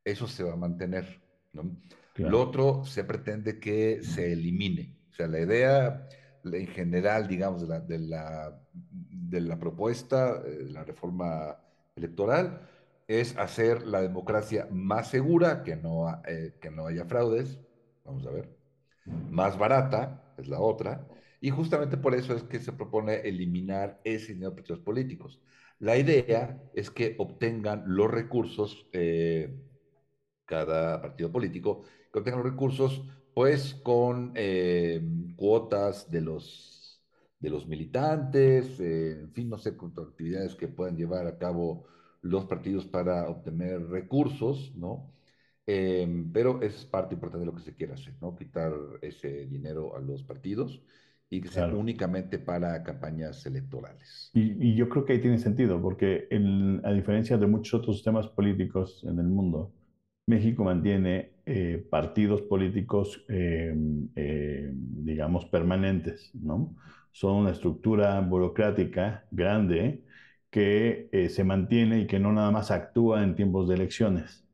[0.04, 1.20] eso se va a mantener.
[1.52, 1.76] ¿no?
[2.16, 4.96] Lo otro se pretende que se elimine.
[5.10, 6.08] O sea, la idea
[6.44, 11.56] en general, digamos, de la, de la, de la propuesta, de la reforma
[11.94, 12.68] electoral,
[13.06, 17.58] es hacer la democracia más segura, que no, eh, que no haya fraudes,
[18.04, 18.48] vamos a ver,
[19.30, 21.06] más barata, es la otra,
[21.40, 25.40] y justamente por eso es que se propone eliminar ese dinero de partidos políticos.
[25.78, 29.54] La idea es que obtengan los recursos eh,
[30.44, 33.02] cada partido político, que obtenga los recursos,
[33.34, 35.02] pues con eh,
[35.36, 37.02] cuotas de los,
[37.40, 41.84] de los militantes, eh, en fin, no sé, con actividades que puedan llevar a cabo
[42.20, 45.10] los partidos para obtener recursos, ¿no?
[45.66, 48.34] Eh, pero es parte importante de lo que se quiere hacer, ¿no?
[48.34, 50.82] Quitar ese dinero a los partidos
[51.32, 54.30] y que sea únicamente para campañas electorales.
[54.34, 56.28] Y, yo creo que ahí tiene sentido, porque
[56.84, 59.72] a diferencia de muchos otros sistemas políticos en el mundo,
[60.26, 63.74] México mantiene eh, partidos políticos, eh,
[64.14, 66.76] eh, digamos, permanentes, ¿no?
[67.12, 70.04] Son una estructura burocrática grande
[70.50, 74.44] que se mantiene y que no nada más actúa en tiempos de elecciones.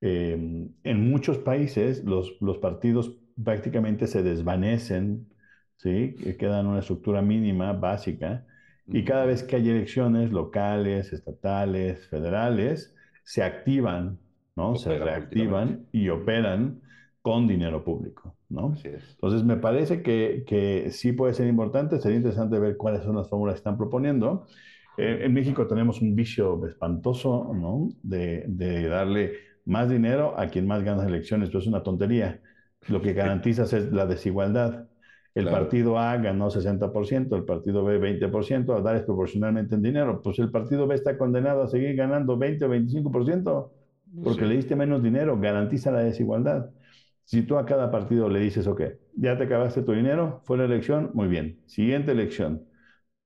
[0.00, 5.28] En muchos países los, los partidos prácticamente se desvanecen,
[5.76, 6.14] ¿sí?
[6.38, 8.46] quedan una estructura mínima, básica,
[8.86, 14.18] y cada vez que hay elecciones locales, estatales, federales, se activan
[14.58, 14.74] ¿no?
[14.74, 16.80] se reactivan y operan
[17.22, 18.74] con dinero público, ¿no?
[18.82, 23.28] Entonces, me parece que, que, sí puede ser importante, sería interesante ver cuáles son las
[23.28, 24.46] fórmulas que están proponiendo.
[24.96, 27.88] Eh, en México tenemos un vicio espantoso, ¿no?
[28.02, 29.32] De, de, darle
[29.68, 32.40] más dinero a quien más gana las elecciones, pero es una tontería.
[32.88, 34.88] Lo que garantizas es la desigualdad.
[35.34, 40.20] El partido A ganó 60%, el partido B 20%, a dar proporcionalmente en dinero.
[40.22, 43.70] Pues el partido B está condenado a seguir ganando 20 o 25%
[44.24, 46.70] porque le diste menos dinero, garantiza la desigualdad.
[47.24, 48.82] Si tú a cada partido le dices, ok,
[49.16, 51.60] ya te acabaste tu dinero, fue la elección, muy bien.
[51.66, 52.64] Siguiente elección,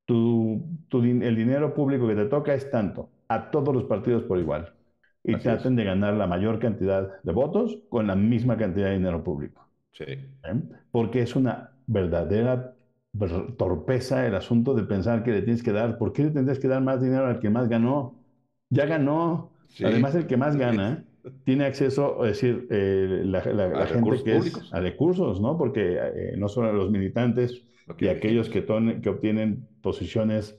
[0.04, 0.60] tu,
[0.92, 4.74] el dinero público que te toca es tanto, a todos los partidos por igual.
[5.24, 9.22] Y traten de ganar la mayor cantidad de votos con la misma cantidad de dinero
[9.22, 9.68] público.
[9.92, 10.04] Sí.
[10.04, 10.60] ¿Eh?
[10.90, 12.74] Porque es una verdadera
[13.56, 16.66] torpeza el asunto de pensar que le tienes que dar, ¿por qué le tendrías que
[16.66, 18.16] dar más dinero al que más ganó?
[18.70, 21.04] Ya ganó, Además, el que más gana
[21.44, 25.56] tiene acceso, es decir, eh, la, gente que es a recursos, ¿no?
[25.56, 27.62] Porque eh, no solo los militantes
[27.98, 28.64] y aquellos que,
[29.02, 30.58] que obtienen posiciones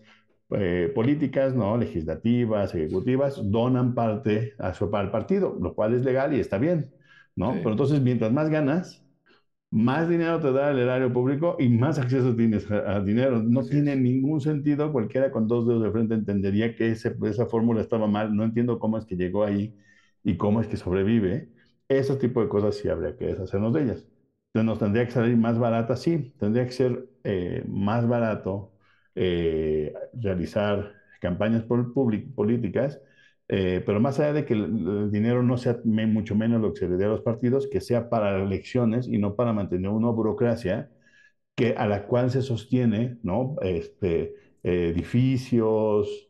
[0.55, 1.77] eh, políticas, ¿no?
[1.77, 6.91] Legislativas, ejecutivas, donan parte a su, al partido, lo cual es legal y está bien,
[7.35, 7.61] ¿no?
[7.63, 9.03] Pero entonces, mientras más ganas,
[9.71, 13.41] más dinero te da el erario público y más acceso tienes a, dinero.
[13.41, 14.91] No Así tiene ningún sentido.
[14.91, 18.35] Cualquiera con dos dedos de frente entendería que ese- esa fórmula estaba mal.
[18.35, 19.73] No entiendo cómo es que llegó ahí
[20.23, 21.49] y cómo es que sobrevive.
[21.87, 24.07] Ese tipo de cosas sí habría que deshacernos de ellas.
[24.53, 26.33] Entonces nos tendría que salir más barata, sí.
[26.37, 28.72] Tendría que ser eh, más barato
[29.15, 32.99] eh, realizar campañas políticas
[33.49, 36.89] eh, pero más allá de que el, dinero no sea mucho menos lo que se
[36.89, 40.89] le dé a los partidos, que sea para elecciones y no para mantener una burocracia
[41.55, 43.55] que, a la cual se sostiene, ¿no?
[43.61, 46.29] Este, eh, edificios,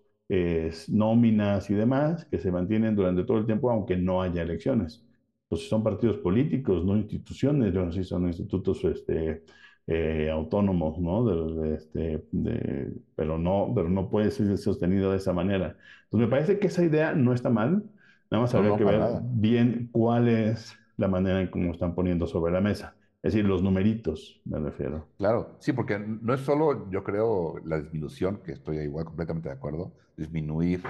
[0.90, 5.06] nóminas y demás, que se mantienen durante todo el tiempo, aunque no haya elecciones.
[5.48, 9.44] Pues son partidos políticos, no instituciones, yo no son institutos este,
[9.88, 11.26] eh, autónomos, ¿no?
[11.26, 15.78] De- de, este, de- pero no, pero no puede ser sostenido de esa manera.
[16.06, 17.84] Entonces me parece que esa idea no está mal,
[18.32, 19.22] nada más No, habría no, que para ver nada.
[19.22, 22.96] bien cuál es la manera en cómo están poniendo sobre la mesa.
[23.22, 25.08] Es decir, los numeritos, me refiero.
[25.18, 29.56] Claro, sí, porque no es solo, yo creo, la disminución, que estoy igual completamente de
[29.56, 30.82] acuerdo, disminuir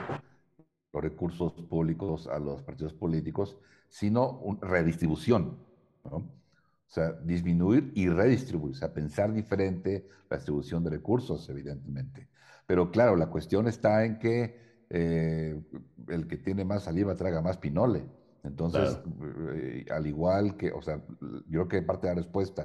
[0.93, 3.57] los recursos públicos a los partidos políticos,
[3.89, 5.57] sino una redistribución,
[6.05, 6.23] ¿no?
[6.89, 12.29] O sea, disminuir y redistribuir, o sea, pensar diferente la distribución de recursos, evidentemente.
[12.67, 14.55] Pero claro, la cuestión está en que
[14.89, 15.59] eh,
[16.07, 18.11] el que tiene más saliva traga más pinole.
[18.43, 19.03] Entonces, Claro.
[19.55, 21.01] eh, al igual que, o sea,
[21.47, 22.63] yo creo que parte de la respuesta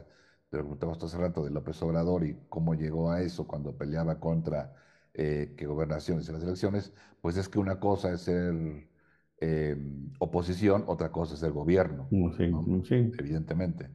[0.50, 3.76] de lo que preguntabas hace rato de López Obrador y cómo llegó a eso cuando
[3.76, 4.72] peleaba contra
[5.14, 8.54] eh, que gobernaciones y las elecciones, pues es que una cosa es ser
[9.40, 9.76] eh,
[10.18, 12.66] oposición, otra cosa es ser gobierno, Mm, Sí, ¿no?
[12.66, 13.90] mm, sí, Evidentemente.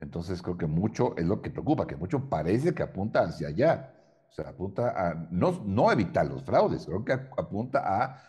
[0.00, 3.94] Entonces creo que mucho es lo que preocupa, que mucho parece que apunta hacia allá.
[4.30, 8.20] O sea, apunta a no, no evitar los fraudes, creo que apunta a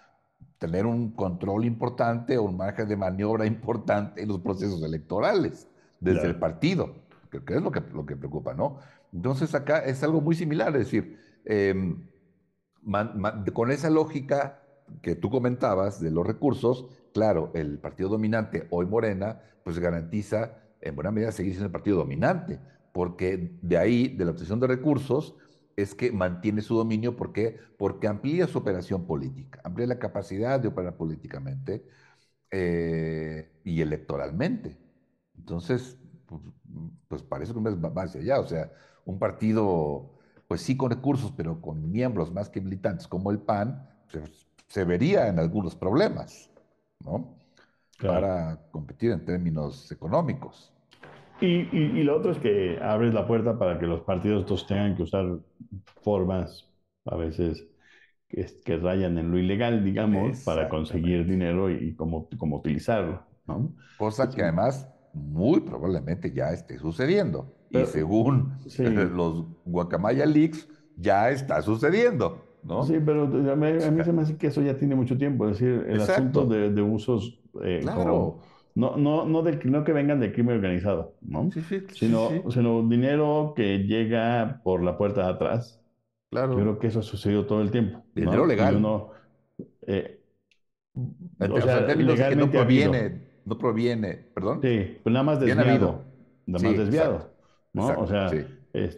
[0.57, 5.67] tener un control importante o un margen de maniobra importante en los procesos electorales
[5.99, 6.39] desde el claro.
[6.39, 6.95] partido,
[7.31, 8.77] que, que es lo que, lo que preocupa, ¿no?
[9.11, 12.07] Entonces acá es algo muy similar, es decir, em,
[12.81, 14.63] man- man- con esa lógica
[15.01, 20.95] que tú comentabas de los recursos, claro, el partido dominante, hoy Morena, pues garantiza en
[20.95, 22.59] buena medida seguir siendo el partido dominante,
[22.93, 25.35] porque de ahí, de la obtención de recursos,
[25.75, 27.57] es que mantiene su dominio, ¿por qué?
[27.77, 31.85] Porque amplía su operación política, amplía la capacidad de operar políticamente
[32.51, 34.77] eh, y electoralmente.
[35.37, 36.41] Entonces, pues,
[37.07, 38.71] pues parece que va hacia allá, o sea,
[39.05, 40.11] un partido,
[40.47, 44.21] pues sí con recursos, pero con miembros más que militantes como el PAN, se,
[44.67, 46.49] se vería en algunos problemas,
[47.05, 47.36] ¿no?
[47.97, 48.21] Claro.
[48.21, 50.73] Para competir en términos económicos.
[51.41, 54.65] Y, y, y lo otro es que abres la puerta para que los partidos estos
[54.65, 55.25] tengan que usar
[56.01, 56.67] formas
[57.05, 57.67] a veces
[58.27, 63.73] que, rayan en lo ilegal, digamos, para conseguir dinero y, y cómo, cómo utilizarlo, ¿no?
[63.97, 67.53] Cosa que además muy probablemente ya esté sucediendo.
[67.69, 68.83] Y según sí.
[68.85, 72.83] los Guacamaya Leaks, ya está sucediendo, ¿no?
[72.83, 75.47] Sí, pero a mí, a mí se me hace que eso ya tiene mucho tiempo.
[75.49, 76.01] Es decir, el Exacto.
[76.01, 77.93] asunto de, de usos, eh, Claro.
[77.93, 78.41] como-
[78.75, 81.51] no, no, no, del- no que vengan del crimen organizado, ¿no?
[81.51, 85.81] Sí, sí, Sino, sí, sino dinero que llega por la puerta de atrás.
[86.29, 86.53] claro.
[86.55, 88.05] Yo creo que eso ha sucedido todo el tiempo.
[88.15, 88.15] ¿no?
[88.21, 88.75] Dinero legal.
[88.75, 89.11] Uno,
[89.87, 90.21] eh,
[91.39, 91.95] o o sea, de
[92.27, 92.91] que no legalmente habido.
[92.91, 94.59] proviene, no proviene, perdón.
[94.61, 96.03] Sí, pues nada más desviado.
[96.45, 97.15] Nada más desviado.
[97.15, 97.35] exacto,
[97.73, 97.83] ¿no?
[97.83, 98.47] exacto, o sea,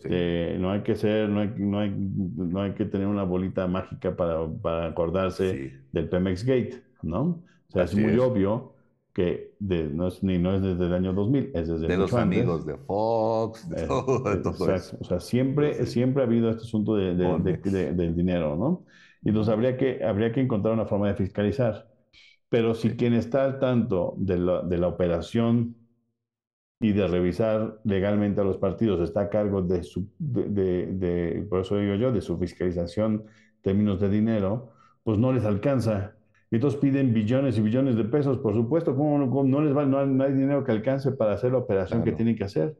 [0.02, 3.24] sí, este, no hay que ser, no hay, no hay, no hay que tener una
[3.24, 5.72] bolita mágica para, para acordarse Sí.
[5.92, 7.22] del Pemex Gate, ¿no?
[7.70, 8.20] O sea, Así es muy es.
[8.20, 8.76] obvio
[9.13, 12.13] que de, no, es, ni, no es desde el año 2000, es desde De los
[12.13, 12.22] antes.
[12.39, 14.74] amigos de Fox, de Eh, todo, eh, todo exacto.
[14.74, 14.98] eso.
[15.00, 15.86] O sea, siempre, Sí.
[15.86, 18.86] siempre ha habido este asunto de, de- del dinero, ¿no?
[19.22, 21.88] Y entonces habría que, habría que encontrar una forma de fiscalizar.
[22.50, 22.98] Pero si Sí.
[22.98, 25.76] quien está al tanto de la, de la operación
[26.80, 31.42] y de revisar legalmente a los partidos está a cargo de su, de, de- de-
[31.50, 34.72] por eso digo yo, de su fiscalización en términos de dinero,
[35.04, 36.13] pues no les alcanza.
[36.50, 39.86] Y entonces piden billones y billones de pesos, por supuesto, ¿cómo, no- les va?
[39.86, 42.76] No hay, no hay dinero que alcance para hacer la operación que tienen que hacer.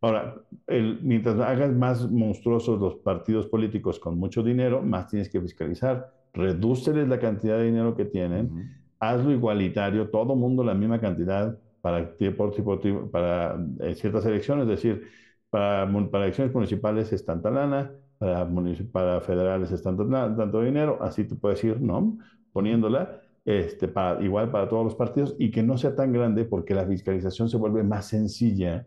[0.00, 0.34] Ahora,
[0.66, 6.12] el- mientras hagas más monstruosos los partidos políticos con mucho dinero, más tienes que fiscalizar.
[6.34, 8.50] Redúceles la cantidad de dinero que tienen,
[8.98, 15.02] hazlo igualitario, todo mundo la misma cantidad para, tipo- para eh, ciertas elecciones, es decir,
[15.50, 18.48] para, para elecciones municipales es tanta lana, para,
[18.92, 22.16] para federales es tanto, tanto dinero, así tú puedes ir, ¿no?
[22.52, 26.74] Poniéndola, este, para, igual para todos los partidos y que no sea tan grande porque
[26.74, 28.86] la fiscalización se vuelve más sencilla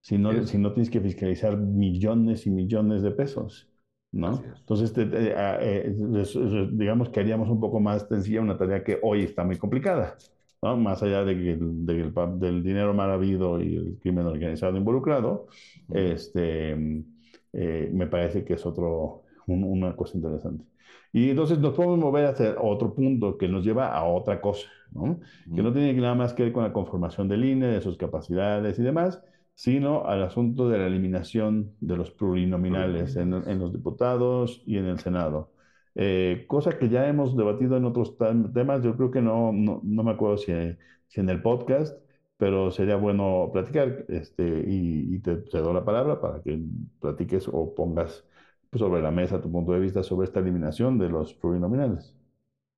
[0.00, 3.70] si no, si no tienes que fiscalizar millones y millones de pesos,
[4.12, 4.54] ¿no?
[4.60, 6.38] Entonces, te- te- a- eh, res-
[6.72, 10.22] digamos que haríamos un poco más sencilla una tarea que hoy está muy complicada.
[10.62, 10.76] ¿No?
[10.76, 14.76] Más allá de que el, de el, del dinero mal habido y el crimen organizado
[14.76, 15.46] involucrado,
[15.90, 16.72] este,
[17.52, 20.64] eh, me parece que es otro, una cosa interesante.
[21.12, 25.20] Y entonces nos podemos mover hacia otro punto que nos lleva a otra cosa, ¿no?
[25.54, 28.78] que no tiene nada más que ver con la conformación del INE, de sus capacidades
[28.78, 29.22] y demás,
[29.54, 34.84] sino al asunto de la eliminación de los plurinominales, En, en, los diputados y en
[34.84, 35.50] el Senado.
[36.00, 38.16] Eh, cosa que ya hemos debatido en otros
[38.54, 40.52] temas, yo creo que no, no, no me acuerdo si,
[41.08, 41.98] si, en el podcast,
[42.36, 46.56] pero sería bueno platicar este, y, y te, te, doy la palabra para que
[47.00, 48.24] platiques o pongas
[48.74, 52.14] sobre la mesa tu punto de vista sobre esta eliminación de los plurinominales.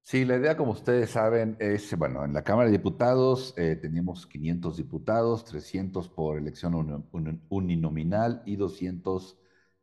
[0.03, 4.27] Sí, la idea, como ustedes saben, es, bueno, en la Cámara de Diputados eh, teníamos
[4.27, 7.05] 500 diputados, 300 por elección
[7.51, 9.39] uninominal y 200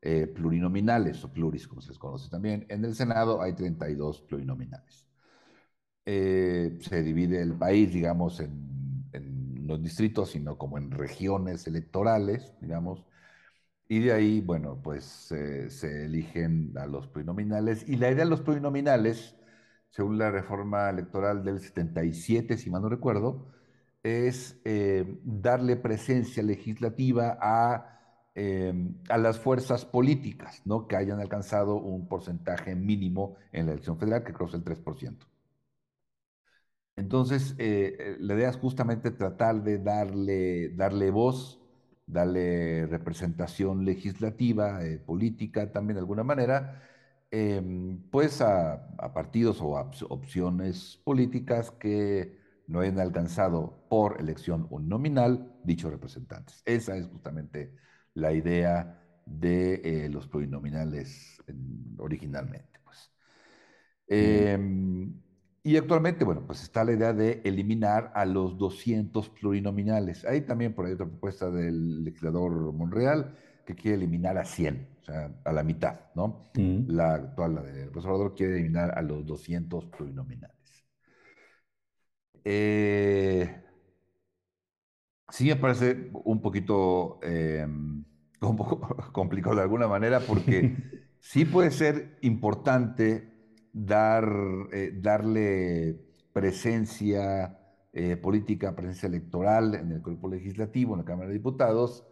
[0.10, 2.66] eh, plurinominales, o pluris, como se les conoce también.
[2.70, 5.06] En el Senado hay 32 plurinominales.
[6.06, 12.54] Eh, se divide el país, digamos, en, en los distritos, sino como en regiones electorales,
[12.62, 13.06] digamos,
[13.90, 17.88] y de ahí, bueno, pues se eligen a los plurinominales.
[17.88, 19.36] Y la idea de los plurinominales,
[19.90, 23.48] según la reforma electoral del 77, si mal no recuerdo,
[24.04, 27.97] es eh, darle presencia legislativa a,
[28.38, 30.88] em, a las fuerzas políticas, ¿no?
[30.88, 35.26] Que hayan alcanzado un porcentaje mínimo en la elección federal, que creo es el 3%.
[36.96, 41.60] Entonces, eh, eh, la idea es justamente tratar de darle, darle voz
[42.08, 46.82] darle representación legislativa, eh, política también de alguna manera,
[47.32, 55.54] em, pues a, partidos o a opciones políticas que no hayan alcanzado por elección nominal
[55.64, 56.62] dichos representantes.
[56.66, 57.74] Esa es justamente
[58.18, 61.42] la idea de eh, los plurinominales
[61.98, 62.80] originalmente.
[62.84, 63.12] Pues.
[65.64, 70.24] Y actualmente, bueno, pues está la idea de eliminar a los 200 plurinominales.
[70.24, 75.04] Hay también por ahí otra propuesta del legislador Monreal que quiere eliminar a 100, o
[75.04, 76.52] sea, a la mitad, ¿no?
[76.56, 76.86] Mm.
[76.88, 80.86] La actual, la del profesor quiere eliminar a los 200 plurinominales.
[82.46, 83.67] Eh,
[85.30, 88.04] sí me parece un poquito, em,
[88.42, 88.80] un poco
[89.12, 90.76] complicado de alguna manera porque
[91.20, 93.34] sí puede ser importante
[93.74, 94.28] dar,
[94.72, 96.00] eh, darle
[96.34, 97.60] presencia
[97.94, 102.06] eh, política, presencia electoral en el cuerpo legislativo, en la Cámara de Diputados,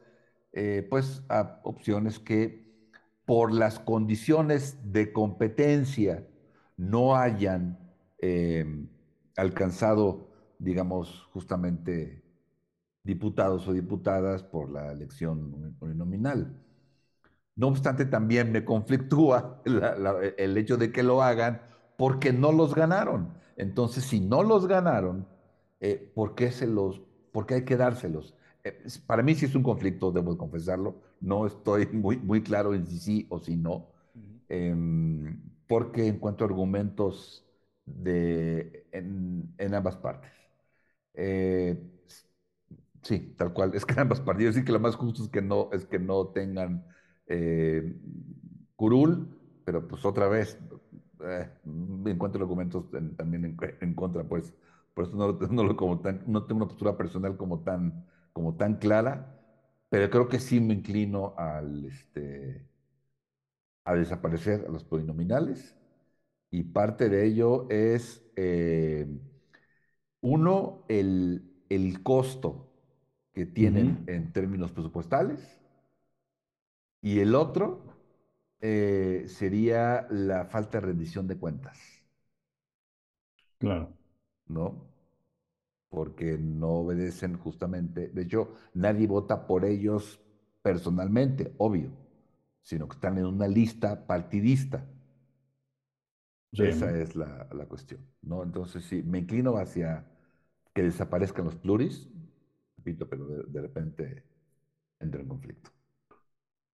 [0.53, 2.65] eh, pues a opciones que
[3.25, 6.27] por las condiciones de competencia
[6.77, 7.79] no hayan
[9.35, 12.24] alcanzado, digamos, justamente
[13.05, 16.61] diputados o diputadas por la elección uninominal.
[17.55, 19.61] No obstante, también me conflictúa
[20.37, 21.61] el hecho de que lo hagan
[21.97, 23.29] porque no los ganaron.
[23.55, 25.25] Entonces, si no los ganaron,
[25.79, 27.01] eh, ¿por, qué se los,
[27.31, 28.35] ¿por qué hay que dárselos?
[28.63, 28.77] Eh,
[29.07, 31.01] para mí sí es un conflicto, debo confesarlo.
[31.21, 33.87] No estoy muy, muy claro en si sí o si no,
[34.49, 37.45] em, porque encuentro argumentos
[37.85, 40.31] de, en, en ambas partes.
[41.13, 41.77] Eh,
[43.05, 43.73] sí, tal cual.
[43.75, 44.45] Es que en ambas partes.
[44.45, 46.85] Yo sí que lo más justo es que no, es que no tengan
[47.27, 47.95] eh,
[48.75, 49.27] curul,
[49.65, 50.59] pero pues otra vez
[51.23, 51.49] eh,
[52.05, 52.85] encuentro documentos
[53.17, 54.53] también en, contra, pues
[54.93, 58.55] por eso no, no, lo como tan, no tengo una postura personal como tan, como
[58.55, 59.39] tan clara,
[59.89, 62.65] pero creo que sí me inclino al, este,
[63.85, 65.75] a desaparecer a los polinominales
[66.51, 69.07] y parte de ello es, eh,
[70.21, 72.71] uno, el, el costo
[73.35, 75.59] que tienen en términos presupuestales
[77.01, 77.83] y el otro
[78.61, 81.77] eh, sería la falta de rendición de cuentas.
[83.57, 83.89] Claro.
[84.47, 84.87] ¿No?
[85.89, 90.21] Porque no obedecen justamente, de hecho, nadie vota por ellos
[90.61, 91.91] personalmente, obvio,
[92.61, 94.87] sino que están en una lista partidista.
[96.53, 98.43] Esa es la, cuestión, ¿no?
[98.43, 100.05] Entonces, sí, me inclino hacia
[100.73, 102.09] que desaparezcan los pluris,
[102.85, 104.23] repito, pero de, de repente
[104.99, 105.71] entra en conflicto.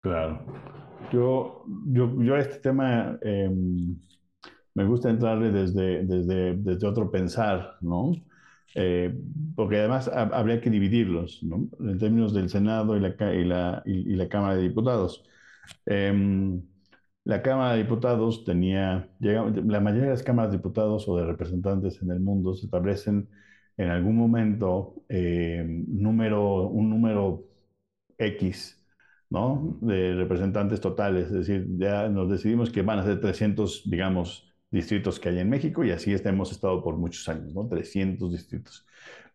[0.01, 0.45] Claro.
[1.11, 3.95] Yo, yo, yo a este tema em,
[4.73, 8.13] me gusta entrarle desde, desde, desde otro pensar, ¿no?
[8.73, 9.13] Eh,
[9.55, 11.69] porque además habría que dividirlos, ¿no?
[11.79, 15.23] En términos del Senado y la, y la, y, la Cámara de Diputados.
[15.85, 16.61] Em,
[17.23, 22.01] la Cámara de Diputados tenía, la mayoría de las cámaras de diputados o de representantes
[22.01, 23.29] en el mundo se establecen
[23.83, 27.45] en algún momento em, número, un número
[28.17, 28.81] X
[29.31, 29.77] ¿no?
[29.81, 35.19] De representantes totales, es decir, ya nos decidimos que van a ser 300, digamos, distritos
[35.19, 37.67] que hay en México y así hemos estado por muchos años, ¿no?
[37.67, 38.85] 300 distritos.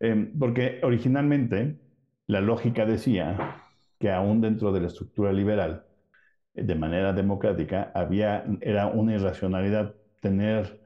[0.00, 1.78] Eh, porque originalmente
[2.26, 3.62] la lógica decía
[3.98, 5.86] que aún dentro de la estructura liberal,
[6.54, 10.80] de manera democrática, había, era una irracionalidad tener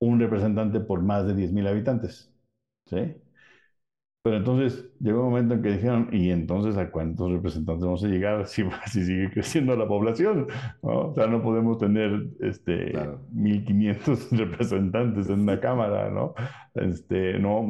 [0.00, 2.29] un representante por más de 10.000 habitantes.
[2.86, 2.96] ¿Sí?
[4.22, 8.08] Pero entonces llegó un momento en que dijeron, ¿y entonces a cuántos representantes vamos a
[8.08, 10.46] llegar si, si sigue creciendo la población?
[10.82, 11.08] ¿no?
[11.08, 12.92] O sea, no podemos tener este,
[13.32, 16.34] 1.500 representantes en una cámara, ¿no?
[16.74, 17.66] Este, no,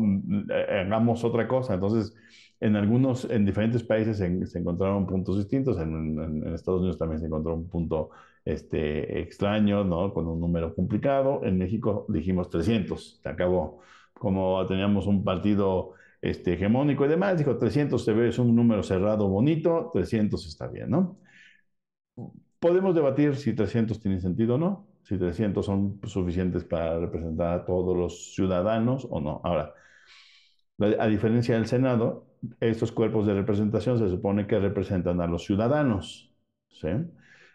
[0.51, 1.75] hagamos otra cosa.
[1.75, 2.17] Entonces,
[2.59, 5.79] en algunos, en diferentes países se, se encontraron puntos distintos.
[5.79, 8.11] En, en, en, Estados Unidos también se encontró un punto
[8.45, 10.13] este, extraño, ¿no?
[10.13, 11.43] Con un número complicado.
[11.45, 13.81] En México dijimos 300, se acabó.
[14.15, 18.83] Como teníamos un partido este, hegemónico y demás, dijo 300 se ve, es un número
[18.83, 21.19] cerrado bonito, 300 está bien, ¿no?
[22.59, 27.65] Podemos debatir si 300 tienen sentido o no, si 300 son suficientes para representar a
[27.65, 29.41] todos los ciudadanos o no.
[29.45, 29.73] Ahora,
[30.99, 32.27] a diferencia del Senado,
[32.61, 36.35] estos cuerpos de representación se supone que representan a los ciudadanos,
[36.69, 36.89] ¿sí?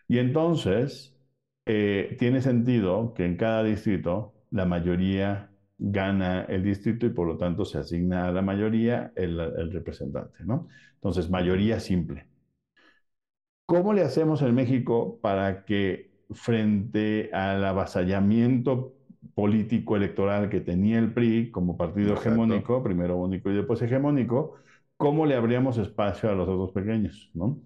[0.08, 1.16] Y entonces,
[1.66, 7.38] eh, tiene sentido que en cada distrito la mayoría gana el distrito y por lo
[7.38, 10.67] tanto se asigna a la mayoría el, el representante, ¿no?
[10.95, 12.28] Entonces, mayoría simple.
[13.65, 18.93] ¿Cómo le hacemos en México para que frente al avasallamiento
[19.34, 22.21] político electoral que tenía el PRI como partido Exacto.
[22.21, 24.55] hegemónico, primero único y después hegemónico,
[24.97, 27.32] ¿cómo le abríamos espacio a los otros pequeños?
[27.34, 27.59] ¿no?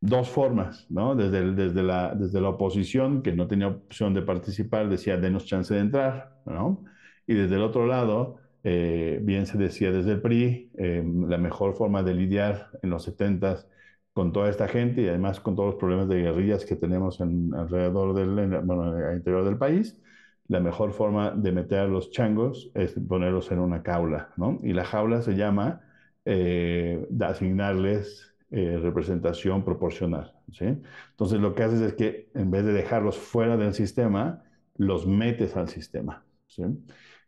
[0.00, 1.14] Dos formas, ¿no?
[1.14, 5.46] Desde, el, desde, la, desde la oposición, que no tenía opción de participar, decía, denos
[5.46, 6.84] chance de entrar, ¿no?
[7.26, 11.74] Y desde el otro lado, eh, bien se decía desde el PRI, eh, la mejor
[11.74, 13.64] forma de lidiar en los 70
[14.12, 17.54] con toda esta gente y además con todos los problemas de guerrillas que tenemos en,
[17.54, 20.00] alrededor del bueno, en el interior del país,
[20.48, 24.58] la mejor forma de meter a los changos es ponerlos en una jaula, ¿no?
[24.62, 25.80] Y la jaula se llama
[26.24, 30.66] eh, de asignarles eh, representación proporcional, ¿sí?
[31.10, 34.42] Entonces lo que haces es que en vez de dejarlos fuera del sistema,
[34.76, 36.64] los metes al sistema, ¿sí?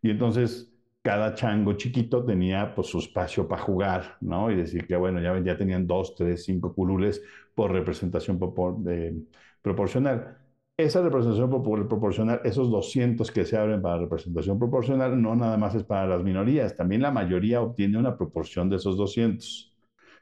[0.05, 0.71] Y entonces
[1.03, 4.51] cada chango chiquito tenía pues, su espacio para jugar, ¿no?
[4.51, 7.23] Y decir que, bueno, ya, ya tenían dos, tres, cinco curules
[7.55, 8.39] por representación
[8.85, 9.23] de,
[9.63, 10.37] proporcional.
[10.77, 15.85] Esa representación proporcional, esos 200 que se abren para representación proporcional, no nada más es
[15.85, 19.75] para las minorías, también la mayoría obtiene una proporción de esos 200.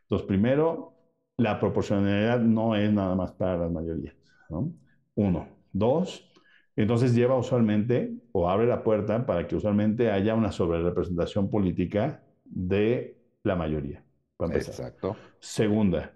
[0.03, 0.95] Entonces, primero,
[1.39, 4.15] la proporcionalidad no es nada más para las mayorías,
[4.49, 4.73] ¿no?
[5.17, 5.49] Uno.
[5.73, 6.32] Dos,
[6.77, 13.17] entonces lleva usualmente o abre la puerta para que usualmente haya una sobrerepresentación política de
[13.43, 14.05] la mayoría.
[14.51, 15.17] Exacto.
[15.39, 16.13] Segunda,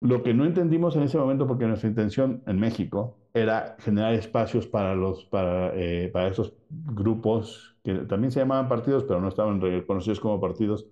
[0.00, 4.66] lo que no entendimos en ese momento, porque nuestra intención en México era generar espacios
[4.66, 9.60] para, los, para, eh, para esos grupos que también se llamaban partidos, pero no estaban
[9.60, 10.86] reconocidos como partidos.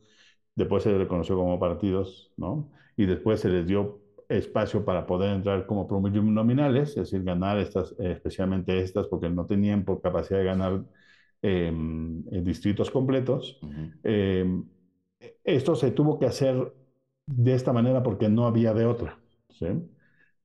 [0.55, 2.71] Después se les reconoció como partidos, ¿no?
[2.97, 7.95] Y después se les dio espacio para poder entrar como nominales, es decir, ganar estas,
[7.99, 10.83] especialmente estas, porque no tenían por capacidad de ganar
[11.43, 11.73] eh,
[12.43, 13.59] distritos completos.
[13.63, 13.93] Uh -huh.
[14.05, 14.63] eh,
[15.45, 16.73] esto se tuvo que hacer
[17.27, 19.19] de esta manera porque no había de otra.
[19.51, 19.67] ¿sí?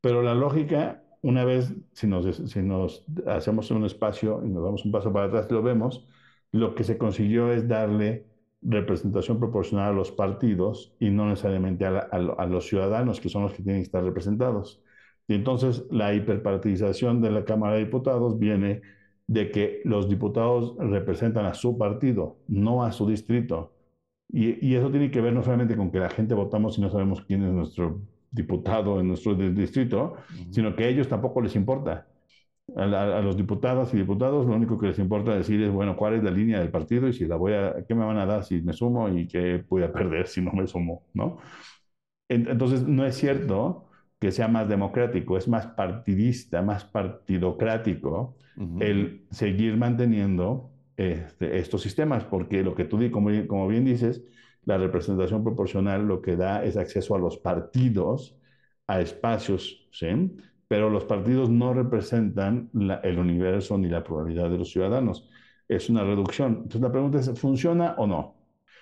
[0.01, 4.85] Pero la lógica, una vez, si nos, si nos hacemos un espacio y nos damos
[4.85, 6.07] un paso para atrás, lo vemos,
[6.51, 8.27] lo que se consiguió es darle
[8.65, 13.29] representación proporcional a los partidos y no necesariamente a, la, a, a, los ciudadanos, que
[13.29, 14.81] son los que tienen que estar representados.
[15.27, 18.81] Y entonces la hiperpartidización de la Cámara de Diputados viene
[19.27, 23.73] de que los diputados representan a su partido, no a su distrito.
[24.29, 26.89] Y, y, eso tiene que ver no solamente con que la gente votamos y no
[26.89, 28.01] sabemos quién es nuestro
[28.31, 30.51] diputado en nuestro distrito, uh -huh.
[30.51, 32.07] sino que a ellos tampoco les importa.
[32.75, 36.23] A, los diputados y diputados lo único que les importa decir es, bueno, cuál es
[36.23, 38.61] la línea del partido y si la voy a, qué me van a dar si
[38.61, 41.37] me sumo y qué voy a perder si no me sumo, ¿no?
[42.29, 43.89] Entonces, no es cierto
[44.19, 48.81] que sea más democrático, es más partidista, más partidocrático uh -huh.
[48.81, 54.23] el seguir manteniendo este, estos sistemas, porque lo que tú, como, como bien dices,
[54.63, 58.37] la representación proporcional lo que da es acceso a los partidos,
[58.87, 60.07] a espacios, ¿sí?
[60.73, 62.71] Pero los partidos no representan
[63.03, 65.29] el universo ni la probabilidad de los ciudadanos.
[65.67, 66.53] Es una reducción.
[66.63, 68.37] Entonces la pregunta es, ¿funciona o no?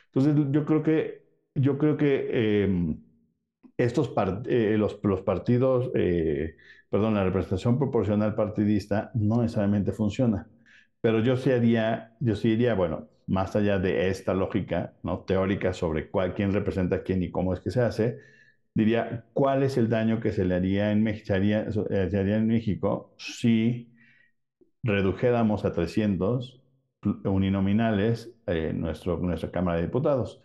[0.05, 2.95] Entonces yo creo que, yo creo que eh,
[3.75, 4.09] estos
[4.45, 6.55] eh, los, los, partidos, eh,
[6.89, 10.47] perdón, la representación proporcional partidista no necesariamente funciona.
[11.01, 15.25] Pero yo sí haría, yo sí diría, bueno, más allá de esta lógica ¿no?
[15.25, 18.19] teórica sobre cuál, quién representa a quién y cómo es que se hace,
[18.73, 22.47] diría, ¿cuál es el daño que se le haría en, se haría, se haría en
[22.47, 23.91] México si
[24.83, 26.61] redujéramos a 300
[27.25, 30.41] uninominales eh, nuestro, nuestra Cámara de Diputados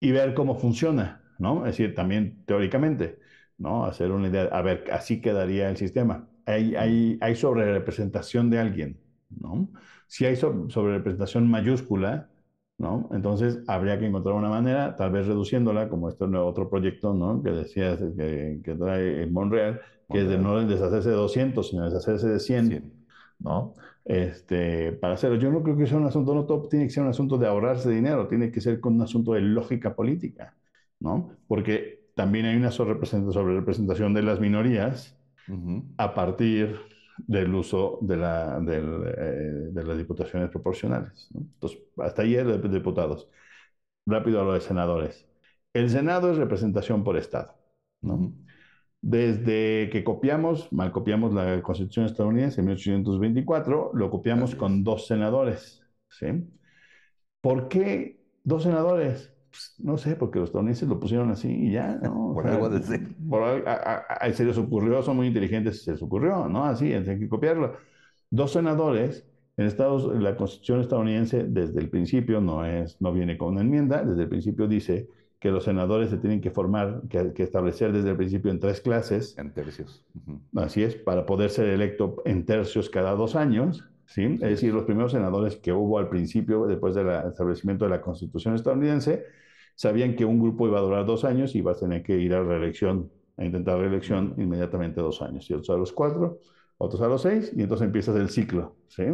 [0.00, 1.66] y ver cómo funciona, ¿no?
[1.66, 3.18] Es decir, también teóricamente,
[3.58, 3.84] ¿no?
[3.86, 6.28] Hacer una idea, a ver, así quedaría el sistema.
[6.46, 9.70] Hay, hay, hay sobre representación de alguien, ¿no?
[10.06, 12.30] Si hay sobre representación mayúscula,
[12.78, 13.08] ¿no?
[13.12, 17.42] Entonces habría que encontrar una manera, tal vez reduciéndola, como este otro proyecto, ¿no?
[17.42, 22.28] Que decías que, que trae Monreal, que es de no deshacerse de 200, sino deshacerse
[22.28, 22.92] de 100,
[23.38, 23.74] ¿no?
[24.04, 25.36] Este, para hacerlo.
[25.36, 27.46] Yo no creo que sea un asunto, no todo tiene que ser un asunto de
[27.46, 30.54] ahorrarse dinero, tiene que ser con un asunto de lógica política,
[31.00, 31.30] ¿no?
[31.46, 35.16] Porque también hay una sobre representación de las minorías
[35.98, 36.78] a partir
[37.18, 41.28] del uso de, la, eh, de las diputaciones proporcionales.
[41.34, 43.28] Entonces, hasta ahí es de diputados.
[44.06, 45.26] Rápido a lo de senadores.
[45.72, 47.54] El Senado es representación por Estado.
[48.00, 48.32] ¿no?
[49.00, 55.84] Desde que copiamos, mal copiamos la Constitución estadounidense en 1824, lo copiamos con dos senadores.
[56.08, 56.26] ¿sí?
[57.40, 59.33] ¿Por qué dos senadores?
[59.54, 62.32] Pues, no sé, porque los estadounidenses lo pusieron así y ya, ¿no?
[62.34, 63.06] por algo de ser.
[63.66, 66.64] a, se les ocurrió, son muy inteligentes, se les ocurrió, ¿no?
[66.64, 67.76] Así, hay que copiarlo.
[68.30, 69.24] Dos senadores,
[69.56, 74.02] en Estados, la Constitución estadounidense desde el principio no, es, no viene con una enmienda,
[74.02, 78.10] desde el principio dice que los senadores se tienen que formar, que, que establecer desde
[78.10, 79.38] el principio en tres clases.
[79.38, 80.04] En tercios.
[80.56, 83.84] Así es, para poder ser electo en tercios cada dos años.
[84.06, 84.24] ¿sí?
[84.24, 88.56] Es decir, los primeros senadores que hubo al principio, después del establecimiento de la Constitución
[88.56, 89.24] estadounidense,
[89.74, 92.34] sabían que un grupo iba a durar dos años y iba a tener que ir
[92.34, 95.48] a reelección, a intentar reelección inmediatamente dos años.
[95.50, 96.38] Y otros a los cuatro,
[96.78, 98.76] otros a los seis, y entonces empiezas el ciclo.
[98.88, 99.04] ¿sí?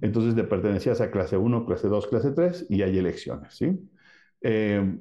[0.00, 3.54] Entonces te pertenecías a clase 1, clase 2, clase 3 y hay elecciones.
[3.54, 3.88] ¿sí?
[4.42, 4.98] Eh,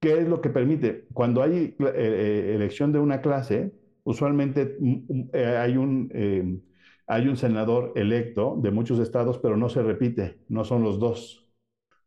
[0.00, 1.06] ¿Qué es lo que permite?
[1.12, 3.72] Cuando hay eh, eh, elección de una clase,
[4.04, 6.62] usualmente mm, mm, hay un,
[7.06, 11.48] hay un senador electo de muchos estados, pero no se repite, no son los dos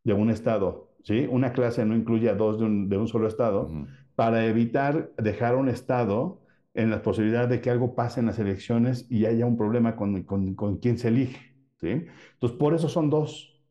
[0.04, 1.28] de un estado ¿sí?
[1.30, 3.70] Una clase no incluye a dos de un, solo estado,
[4.16, 6.42] para evitar dejar un estado
[6.74, 10.24] en la posibilidad de que algo pase en las elecciones y haya un problema con,
[10.24, 12.06] con, quien se elige, ¿sí?
[12.34, 13.62] Entonces, por eso son dos,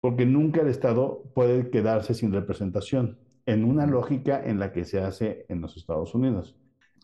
[0.00, 5.00] porque nunca el estado puede quedarse sin representación, en una lógica en la que se
[5.00, 6.56] hace en los Estados Unidos.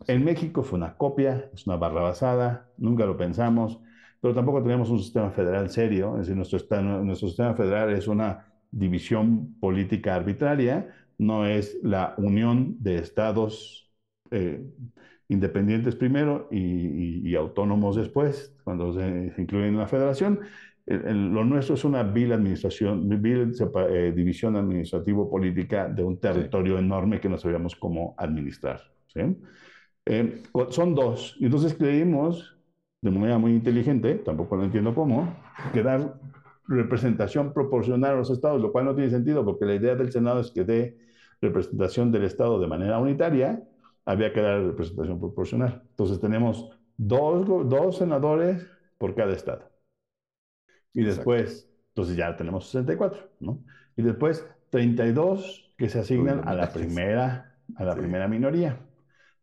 [0.07, 3.81] En México fue una copia, es una barra basada, nunca lo pensamos,
[4.21, 8.54] pero tampoco tenemos un sistema federal serio, es decir, nuestro, nuestro sistema federal es una
[8.75, 13.93] división política arbitraria, no es la unión de estados
[14.31, 14.65] eh,
[15.29, 20.41] independientes primero y, autónomos después, cuando se, incluyen en la federación.
[20.87, 23.53] lo nuestro es una vil administración, vil
[23.91, 28.83] eh, división administrativo-política de un territorio enorme que no sabíamos cómo administrar.
[30.07, 31.37] Eh, son dos.
[31.39, 32.57] Y entonces creímos,
[33.01, 35.35] de manera muy inteligente, tampoco lo entiendo cómo,
[35.73, 36.21] que dar
[36.67, 40.41] representación proporcional a los estados, lo cual no tiene sentido porque la idea del Senado
[40.41, 40.99] es que dé
[41.41, 43.63] representación del Estado de manera unitaria,
[44.05, 45.83] había que dar representación proporcional.
[45.91, 48.67] Entonces tenemos dos, dos senadores
[48.99, 49.71] por cada Estado.
[50.93, 53.65] Y después, entonces ya tenemos 64, ¿no?
[53.97, 58.79] Y después 32 que se asignan a la primera, a la primera minoría,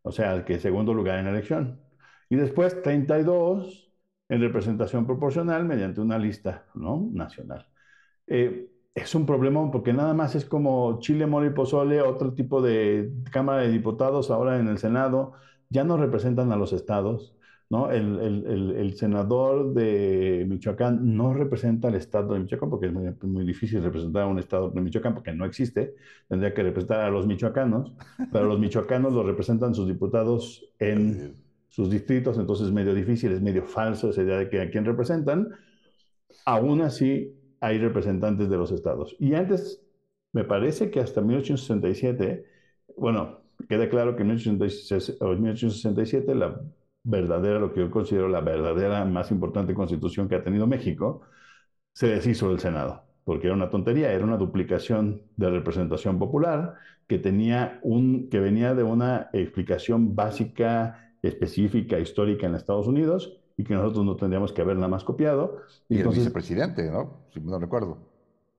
[0.02, 1.80] o sea, al que segundo lugar en la elección.
[2.30, 3.81] Y después 32
[4.32, 7.10] en representación proporcional mediante una lista ¿no?
[7.12, 7.68] nacional.
[8.26, 12.62] Eh, es un problema porque nada más es como Chile, Mole y Pozole, otro tipo
[12.62, 15.34] de Cámara de Diputados ahora en el Senado,
[15.68, 17.36] ya no representan a los estados.
[17.68, 17.90] ¿no?
[17.90, 22.92] El, senador de Michoacán no representa al estado de Michoacán porque es
[23.24, 25.94] muy, difícil representar a un estado de Michoacán porque no existe.
[26.26, 27.92] Tendría que representar a los michoacanos,
[28.32, 31.41] pero los michoacanos los representan sus diputados en
[31.72, 34.84] sus distritos, entonces es medio difícil, es medio falso esa idea de que a quién
[34.84, 35.48] representan.
[36.44, 39.16] Aún así, hay representantes de los estados.
[39.18, 39.82] Y antes,
[40.32, 42.44] me parece que hasta 1867,
[42.98, 46.60] bueno, queda claro que en 1867 la
[47.04, 51.22] verdadera, lo que yo considero la verdadera más importante constitución que ha tenido México,
[51.94, 56.74] se deshizo del Senado, porque era una tontería, era una duplicación de representación popular
[57.06, 63.64] que tenía un, que venía de una explicación básica específica, histórica en Estados Unidos y
[63.64, 65.58] que nosotros no tendríamos que haber nada más copiado.
[65.88, 67.24] Y el vicepresidente, ¿no?
[67.32, 67.98] Si no recuerdo.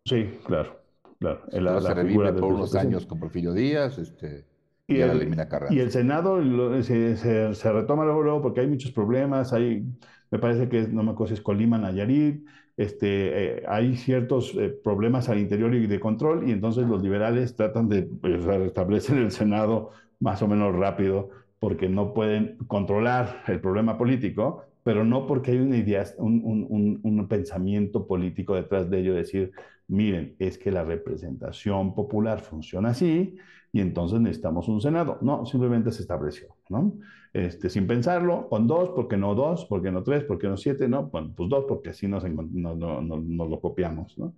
[0.05, 0.79] Sí, claro,
[1.19, 1.41] claro.
[1.51, 4.45] La, se revive por unos años con Porfirio Díaz, este,
[4.87, 6.41] y, el, elimina Y el Senado
[6.83, 9.85] se, se, retoma luego, porque hay muchos problemas, hay,
[10.29, 12.45] me parece que no me acuerdo si es Colima, Nayarit,
[12.75, 17.55] este, eh, hay ciertos eh, problemas al interior y de control, y entonces los liberales
[17.55, 21.29] tratan de pues, restablecer el Senado más o menos rápido
[21.63, 26.99] porque no pueden controlar el problema político pero no porque hay una idea, un, un,
[27.01, 29.53] un, pensamiento político detrás de ello, decir,
[29.87, 33.37] miren, es que la representación popular funciona así
[33.71, 35.19] y entonces necesitamos un Senado.
[35.21, 36.95] No, simplemente se estableció, ¿no?
[37.31, 41.03] Este, sin pensarlo, con dos, porque no dos, porque no tres, porque no siete, no,
[41.03, 44.33] bueno, pues dos, porque así nos, nos, nos, nos lo copiamos, ¿no?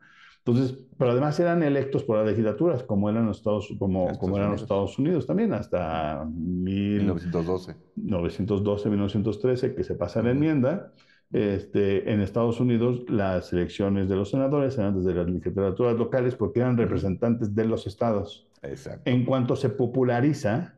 [0.45, 4.51] Entonces, pero además eran electos por las legislaturas, como eran los Estados, como, como eran
[4.51, 7.75] los Estados Unidos también, hasta 1912.
[7.95, 10.93] 1912, 1913, que se pasa la enmienda.
[11.31, 16.59] Este, en Estados Unidos, las elecciones de los senadores eran desde las legislaturas locales porque
[16.59, 18.47] eran representantes de los estados.
[18.61, 19.09] Exacto.
[19.09, 20.75] En cuanto se populariza,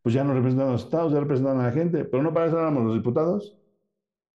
[0.00, 2.46] pues ya no representan a los estados, ya representan a la gente, pero no para
[2.46, 3.58] eso éramos los diputados.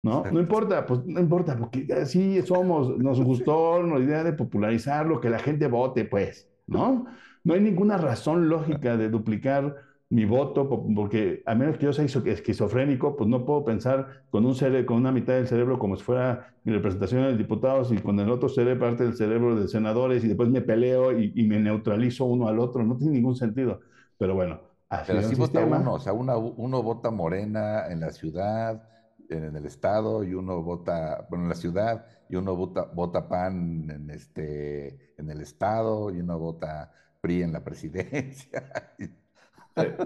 [0.08, 0.24] ¿No?
[0.32, 5.30] No importa, pues no importa, porque así somos, nos gustó la idea de popularizarlo, que
[5.30, 7.05] la gente vote, pues, ¿no?
[7.43, 9.76] No hay ninguna razón lógica de duplicar
[10.10, 14.55] mi voto, porque a menos que yo sea esquizofrénico, pues no puedo pensar con, un
[14.55, 18.18] cerebro, con una mitad del cerebro como si fuera mi representación de diputados y con
[18.20, 22.24] el otro cerebro parte del cerebro de senadores y después me peleo y, me neutralizo
[22.24, 23.82] uno al otro, no tiene ningún sentido.
[24.18, 28.82] Pero bueno, así, Pero así vota uno, o sea, uno vota morena en la ciudad,
[29.30, 33.89] en el estado y uno vota, bueno, en la ciudad y uno vota, vota PAN
[33.89, 38.63] en, este, en el estado y uno vota PRI en la presidencia.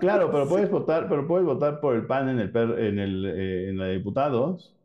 [0.02, 3.70] Claro, pero puedes votar, pero puedes votar por el PAN en el, en el eh,
[3.70, 4.76] en la diputados,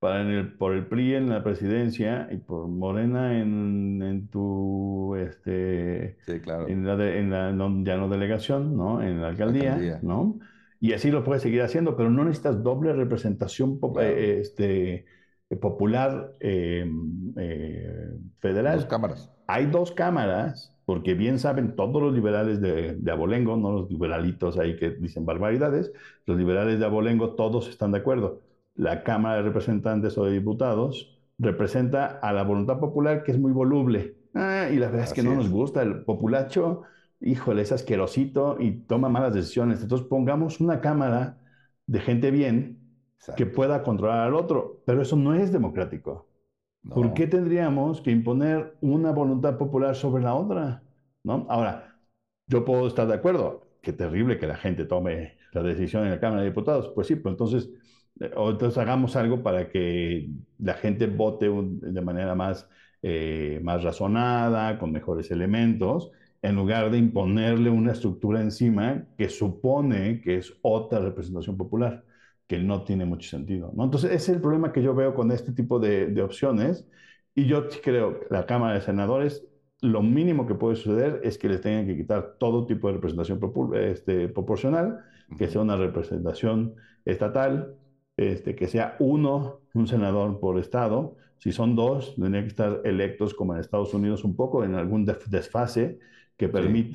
[0.00, 5.14] para en el, por el PRI en la presidencia y por Morena en, en tu
[5.16, 6.68] este sí, claro.
[6.68, 7.50] en la, de, en la
[7.84, 9.02] ya no delegación, ¿no?
[9.02, 10.00] En la alcaldía, alcaldía.
[10.02, 10.40] ¿no?
[10.80, 15.06] Y así lo puedes seguir haciendo, pero no necesitas doble representación eh, este,
[15.60, 16.90] popular eh,
[17.36, 18.76] eh, federal.
[18.76, 19.30] Dos cámaras.
[19.46, 24.58] Hay dos cámaras, porque bien saben todos los liberales de, de, Abolengo, no los liberalitos
[24.58, 25.92] ahí que dicen barbaridades,
[26.26, 28.42] los liberales de Abolengo todos están de acuerdo.
[28.74, 33.52] La Cámara de Representantes o de Diputados representa a la voluntad popular que es muy
[33.52, 34.16] voluble.
[34.34, 36.82] Ah, y la verdad es que no nos gusta el populacho
[37.20, 39.82] híjole, es asquerosito y toma malas decisiones.
[39.82, 41.38] Entonces pongamos una cámara
[41.86, 42.78] de gente bien
[43.36, 46.28] que pueda controlar al otro, pero eso no es democrático.
[46.88, 50.82] ¿Por qué tendríamos que imponer una voluntad popular sobre la otra?
[51.22, 51.46] ¿No?
[51.48, 51.98] Ahora,
[52.46, 53.62] yo puedo estar de acuerdo.
[53.80, 56.90] Qué terrible que la gente tome la decisión en la Cámara de Diputados.
[56.94, 57.70] Pues sí, pues entonces,
[58.20, 62.68] entonces hagamos algo para que la gente vote de manera más,
[63.02, 66.10] eh, más razonada, con mejores elementos,
[66.44, 72.04] en lugar de imponerle una estructura encima que supone que es otra representación popular,
[72.46, 73.72] que no tiene mucho sentido.
[73.74, 73.84] ¿no?
[73.84, 76.86] Entonces, ese es el problema que yo veo con este tipo de, de opciones.
[77.34, 79.46] Y yo creo que la Cámara de Senadores,
[79.80, 83.40] lo mínimo que puede suceder es que les tengan que quitar todo tipo de representación
[83.76, 85.00] este, proporcional,
[85.38, 86.74] que sea una representación
[87.06, 87.74] estatal,
[88.18, 91.16] este, que sea uno, un senador por estado.
[91.38, 95.06] Si son dos, tendrían que estar electos como en Estados Unidos un poco, en algún
[95.06, 95.98] desfase
[96.36, 96.50] que,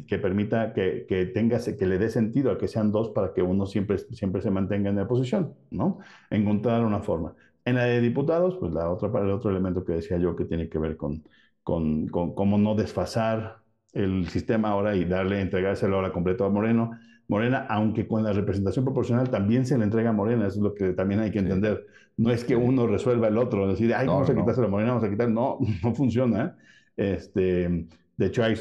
[0.07, 3.41] que permita que, que, tenga, que le dé sentido a que sean dos para que
[3.41, 5.99] uno siempre, siempre se mantenga en la posición, ¿no?
[6.29, 7.35] Encontrar una forma.
[7.65, 10.69] En la de diputados, pues la otra, el otro elemento que decía yo que tiene
[10.69, 11.23] que ver con,
[11.63, 13.59] con, con cómo no desfasar
[13.93, 16.91] el sistema ahora y darle, entregárselo ahora completo a Moreno,
[17.27, 20.73] Morena, aunque con la representación proporcional también se le entrega a Morena, eso es lo
[20.73, 21.85] que también hay que entender.
[22.17, 25.07] No es que uno resuelva el otro, decir, ay, vamos a quitarse la Morena, vamos
[25.07, 26.57] a quitar, no, no funciona.
[26.97, 27.87] Este,
[28.19, 28.55] de hecho, hay,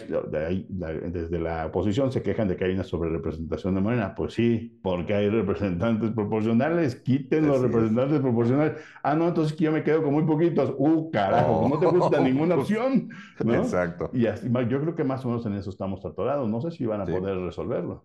[0.69, 4.15] desde la oposición se quejan de que hay una sobrerepresentación de Morena.
[4.15, 6.95] Pues sí, porque hay representantes proporcionales.
[6.95, 8.81] Quiten los representantes proporcionales.
[9.03, 10.73] Ah, no, entonces yo me quedo con muy poquitos.
[10.79, 13.11] Uh, carajo, no te gusta ninguna opción.
[13.41, 14.11] Exacto.
[14.13, 16.49] Y así, yo creo que más o menos en eso estamos atorados.
[16.49, 18.05] No sé si van a poder resolverlo.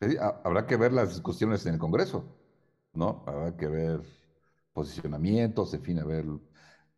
[0.00, 2.24] Sí, habrá que ver las discusiones en el Congreso,
[2.94, 3.24] ¿no?
[3.26, 4.00] Habrá que ver
[4.72, 6.24] posicionamientos, en fin, a ver.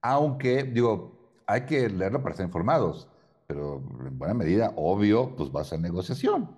[0.00, 3.08] Aunque, digo, hay que leerlo para estar informados
[3.46, 6.50] pero en buena medida, obvio, pues va a ser negociación.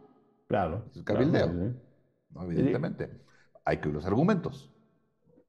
[0.47, 0.85] Claro.
[0.95, 1.75] Es cabildeo.
[2.41, 3.11] Evidentemente.
[3.65, 4.73] Hay que los argumentos.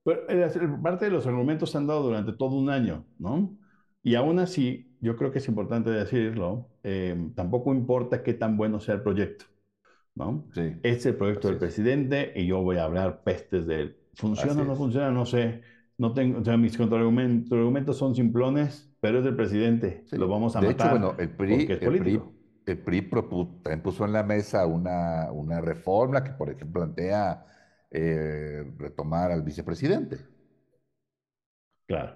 [0.03, 3.57] Pero parte de los argumentos se han dado durante todo un año, ¿no?
[4.01, 8.79] Y aún así, yo creo que es importante decirlo, eh, tampoco importa qué tan bueno
[8.79, 9.45] sea el proyecto,
[10.15, 10.45] ¿no?
[10.53, 10.61] Sí.
[10.83, 13.97] Este es el proyecto del presidente y yo voy a hablar pestes de él.
[14.15, 15.11] ¿Funciona o no funciona?
[15.11, 15.61] No sé.
[15.99, 20.05] No tengo, o sea, mis contraargumentos son simplones, pero es del presidente.
[20.13, 20.87] Lo vamos a de matar.
[20.87, 22.21] Hecho, bueno, el PRI, el PRI,
[22.65, 23.01] el PRI
[23.83, 27.45] puso en la mesa una, una reforma que, por ejemplo, plantea
[27.91, 30.19] eh, retomar al vicepresidente.
[31.85, 32.15] Claro.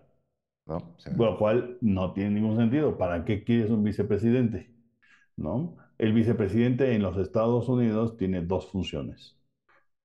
[0.66, 0.96] ¿No?
[1.18, 2.98] lo cual no tiene ningún sentido.
[2.98, 4.74] ¿Para qué quieres un vicepresidente?
[5.36, 5.76] ¿No?
[5.98, 9.38] El vicepresidente en los Estados Unidos tiene dos funciones.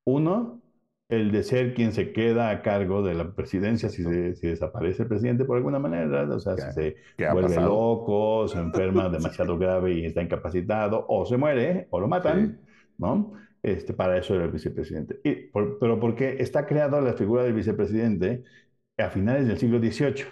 [0.05, 0.63] Uno,
[1.09, 4.05] el de ser quien se queda a cargo de la presidencia si,
[4.35, 6.97] si desaparece el presidente por alguna manera, o sea, si se
[7.33, 12.61] vuelve loco, se enferma demasiado grave y está incapacitado, o se muere, o lo matan,
[12.99, 13.33] ¿no?
[13.63, 15.21] Este, para eso era el vicepresidente.
[15.25, 18.45] Y pero porque está creada la figura del vicepresidente
[18.99, 20.27] a finales del siglo XVIII,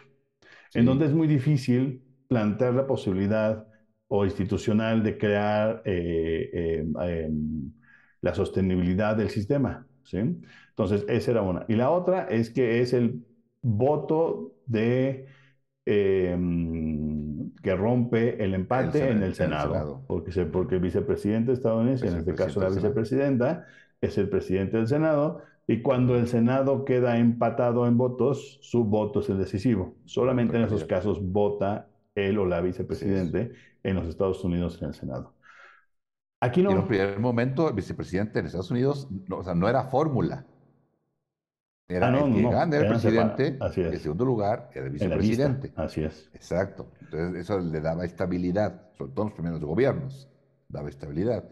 [0.75, 3.67] en donde es muy difícil plantear la posibilidad
[4.09, 6.87] o institucional de crear eh, eh,
[7.25, 7.73] em,
[8.21, 9.86] la sostenibilidad del sistema.
[10.07, 10.19] ¿Sí?
[10.71, 11.65] Entonces, esa era una.
[11.69, 13.25] Y la otra es que es el
[13.63, 15.27] voto de
[15.85, 22.17] em, que rompe el empate en el Senado, Porque, se, porque el vicepresidente estadounidense, en
[22.17, 23.67] este caso la vicepresidenta,
[24.01, 29.21] es el presidente del Senado, y cuando el Senado queda empatado en votos, su voto
[29.21, 29.97] es el decisivo.
[30.05, 33.53] Solamente en esos casos vota él o la vicepresidente
[33.83, 35.36] en los Estados Unidos en el Senado.
[36.41, 36.71] Aquí no.
[36.71, 40.45] en un primer momento, el vicepresidente de Estados Unidos, no, o sea, no era fórmula.
[41.89, 45.73] Era ah, el que gana el presidente, en segundo lugar era el vicepresidente.
[45.77, 46.29] Así es.
[46.35, 46.89] Exacto.
[47.01, 50.29] Entonces, eso le daba estabilidad, sobre todo en los primeros gobiernos,
[50.69, 51.45] daba estabilidad.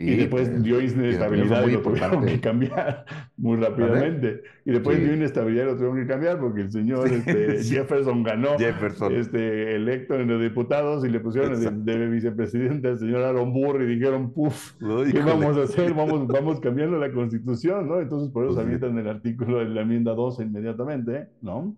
[0.00, 3.04] Y, después pues, dio inestabilidad y lo tuvieron que cambiar
[3.36, 4.42] muy rápidamente.
[4.64, 8.56] Y después dio inestabilidad y lo tuvieron que cambiar porque el señor este, Jefferson ganó
[8.56, 9.12] Jefferson.
[9.12, 13.86] Este, electo en los diputados y le pusieron de, vicepresidente al señor Aaron Burr y
[13.86, 14.74] dijeron, puf,
[15.10, 15.92] ¿qué vamos a hacer?
[15.98, 18.00] Vamos, vamos cambiando la constitución, ¿no?
[18.00, 21.74] Entonces por eso pues avientan el artículo de la enmienda 12 inmediatamente, ¿no?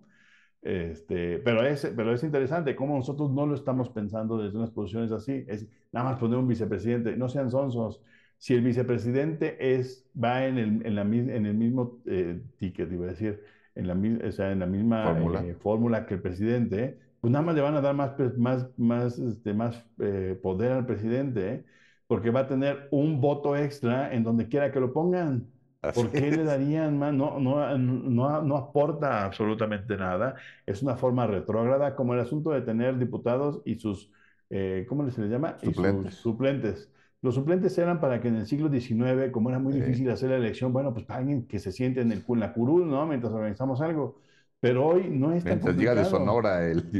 [0.62, 5.10] Este, pero, es, pero es interesante cómo nosotros no lo estamos pensando desde unas posiciones
[5.12, 5.44] así.
[5.48, 7.16] Es nada más poner un vicepresidente.
[7.16, 8.02] No sean sonsos.
[8.38, 13.04] Si el vicepresidente es, va en el, en la, en el mismo eh, ticket, iba
[13.04, 13.42] a decir,
[13.74, 16.06] en la, o sea, en la misma eh, fórmula.
[16.06, 19.52] que el presidente, pues nada más le van a dar más, pues, más, más, este,
[19.54, 21.64] más eh, poder al presidente,
[22.06, 25.46] porque va a tener un voto extra en donde quiera que lo pongan.
[25.80, 27.12] ¿Por qué le darían más?
[27.14, 30.34] No, no, no, no, aporta absolutamente nada.
[30.66, 34.12] Es una forma retrógrada, como el asunto de tener diputados y sus,
[34.50, 35.56] eh, ¿cómo se les llama?
[35.58, 36.14] Suplentes.
[36.14, 36.92] suplentes.
[37.22, 40.36] Los suplentes eran para que en el siglo XIX, como era muy difícil hacer la
[40.36, 43.06] elección, bueno, pues para alguien que se siente en, el, en la curul, ¿no?
[43.06, 44.20] Mientras organizamos algo.
[44.60, 46.90] Pero hoy no es tan Mientras llega de Sonora el,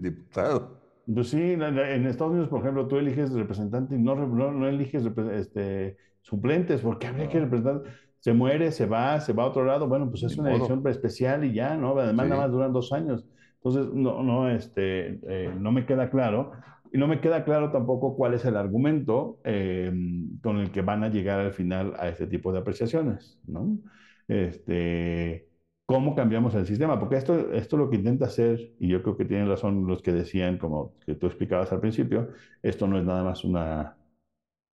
[0.00, 0.80] diputado.
[1.12, 5.04] Pues sí, en Estados Unidos, por ejemplo, tú eliges representante y no, no, no eliges
[5.32, 7.82] este, suplentes, porque habría que representar
[8.20, 11.44] se muere, se va, se va a otro lado, bueno, pues es una elección especial
[11.44, 11.98] y ya, ¿no?
[11.98, 13.24] Además, nada más duran dos años.
[13.56, 16.52] Entonces, no, no, este, eh, no me queda claro.
[16.92, 19.92] Y no me queda claro tampoco cuál es el argumento eh,
[20.42, 23.78] con el que van a llegar al final a este tipo de apreciaciones, ¿no?
[24.26, 25.48] Este,
[25.86, 26.98] ¿Cómo cambiamos el sistema?
[27.00, 30.12] Porque esto, esto lo que intenta hacer, y yo creo que tienen razón los que
[30.12, 32.28] decían, como que tú explicabas al principio,
[32.62, 33.96] esto no es nada más una,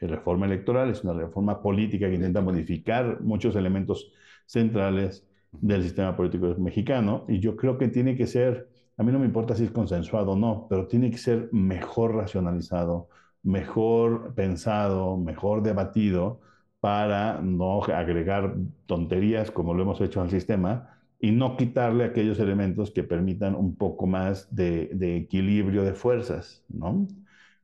[0.00, 4.12] reforma electoral es una reforma política que intenta modificar muchos elementos
[4.46, 9.18] centrales del sistema político mexicano y yo creo que tiene que ser, a mí no
[9.18, 13.08] me importa si es consensuado o no, pero tiene que ser mejor racionalizado,
[13.42, 16.40] mejor pensado, mejor debatido
[16.80, 22.90] para no agregar tonterías como lo hemos hecho al sistema y no quitarle aquellos elementos
[22.90, 27.08] que permitan un poco más de, de equilibrio de fuerzas, ¿no?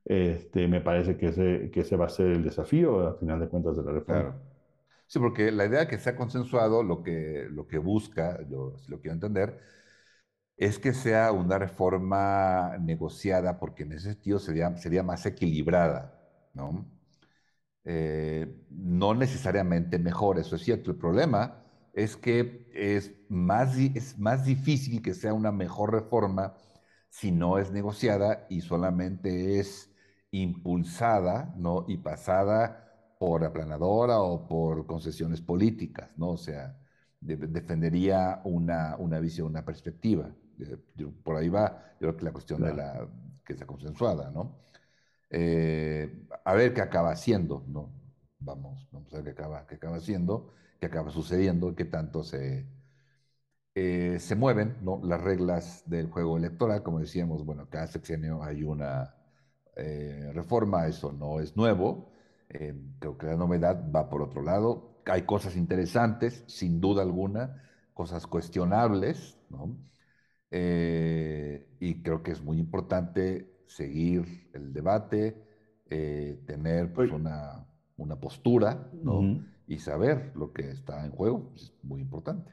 [0.05, 3.47] Este, me parece que ese, que ese va a ser el desafío, a final de
[3.47, 4.35] cuentas, de la reforma.
[5.07, 8.99] Sí, porque la idea que sea consensuado, lo que, lo que busca, yo si lo
[8.99, 9.59] quiero entender,
[10.57, 16.19] es que sea una reforma negociada, porque en ese sentido sería, sería más equilibrada,
[16.53, 16.85] ¿no?
[17.85, 20.91] Eh, no necesariamente mejor, eso es cierto.
[20.91, 26.55] El problema es que es más, es más difícil que sea una mejor reforma
[27.09, 29.92] si no es negociada y solamente es
[30.33, 31.85] impulsada ¿no?
[31.87, 36.31] y pasada por aplanadora o por concesiones políticas, ¿no?
[36.31, 36.77] O sea,
[37.21, 40.29] defendería una, una visión, una perspectiva.
[41.23, 43.07] por ahí va, yo creo que la cuestión de la
[43.45, 44.57] que sea consensuada, ¿no?
[45.29, 47.91] Eh, a ver qué acaba haciendo, ¿no?
[48.39, 52.67] Vamos, vamos a ver qué acaba, qué acaba haciendo, qué acaba sucediendo, qué tanto se,
[53.75, 54.99] eh, se mueven ¿no?
[55.03, 56.83] las reglas del juego electoral.
[56.83, 59.15] Como decíamos, bueno, cada sexenio hay una
[59.75, 62.11] eh, reforma, eso no es nuevo.
[62.49, 65.01] Eh, creo que la novedad va por otro lado.
[65.05, 67.63] Hay cosas interesantes, sin duda alguna,
[67.93, 69.77] cosas cuestionables, ¿no?
[70.51, 75.41] Eh, y creo que es muy importante seguir el debate,
[75.87, 77.67] tener pues, una,
[77.97, 79.43] una, postura, ¿no?
[79.67, 82.51] Y saber lo que está en juego, es muy importante.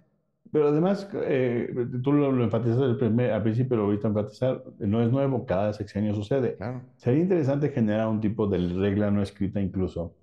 [0.52, 1.72] Pero además, eh,
[2.02, 5.72] tú lo, lo enfatizaste al, primer, al principio, lo viste enfatizar, no es nuevo, cada
[5.72, 6.58] sexenio sucede.
[6.96, 10.16] Sería interesante generar un tipo de regla no escrita incluso,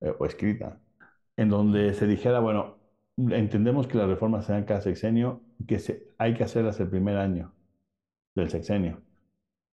[0.00, 0.80] eh, o escrita,
[1.36, 2.76] en donde se dijera, bueno,
[3.16, 7.16] entendemos que las reformas se dan cada sexenio, que se, hay que hacerlas el primer
[7.16, 7.52] año
[8.34, 9.00] del sexenio.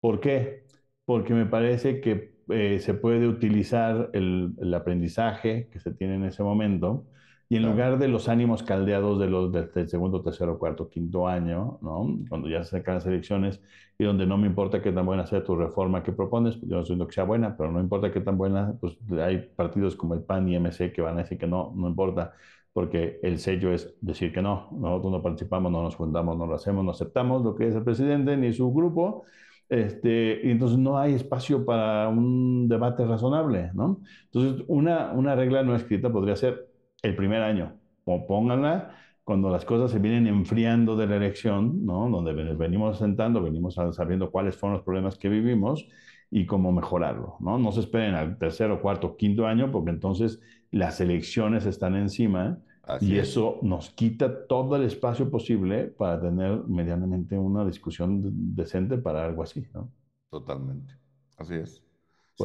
[0.00, 0.64] ¿Por qué?
[1.04, 6.24] Porque me parece que eh, se puede utilizar el, el, aprendizaje que se tiene en
[6.24, 7.06] ese momento
[7.50, 11.78] y en lugar de los ánimos caldeados de los del segundo, tercero, cuarto, quinto año,
[11.80, 12.18] ¿no?
[12.28, 13.62] cuando ya se sacan las elecciones
[13.98, 16.80] y donde no me importa qué tan buena sea tu reforma que propones, yo no
[16.80, 20.14] estoy diciendo que sea buena, pero no importa qué tan buena, pues hay partidos como
[20.14, 22.34] el PAN y MC que van a decir que no, no importa,
[22.72, 26.54] porque el sello es decir que no, nosotros no participamos, no nos juntamos, no lo
[26.54, 29.24] hacemos, no aceptamos lo que es el presidente ni su grupo,
[29.68, 34.00] este, y entonces no hay espacio para un debate razonable, ¿no?
[34.32, 36.67] Entonces, una, una regla no escrita podría ser
[37.02, 37.74] el primer año,
[38.04, 38.94] o pónganla
[39.24, 42.08] cuando las cosas se vienen enfriando de la elección, ¿no?
[42.08, 45.86] Donde venimos sentando, venimos sabiendo cuáles fueron los problemas que vivimos
[46.30, 47.58] y cómo mejorarlo, ¿no?
[47.58, 50.40] No se esperen al tercero, cuarto, quinto año, porque entonces
[50.70, 56.64] las elecciones están encima Así y eso nos quita todo el espacio posible para tener
[56.66, 58.22] medianamente una discusión
[58.54, 59.92] decente para algo así, ¿no?
[60.30, 60.94] Totalmente.
[61.36, 61.74] Así es.
[61.74, 61.82] sí,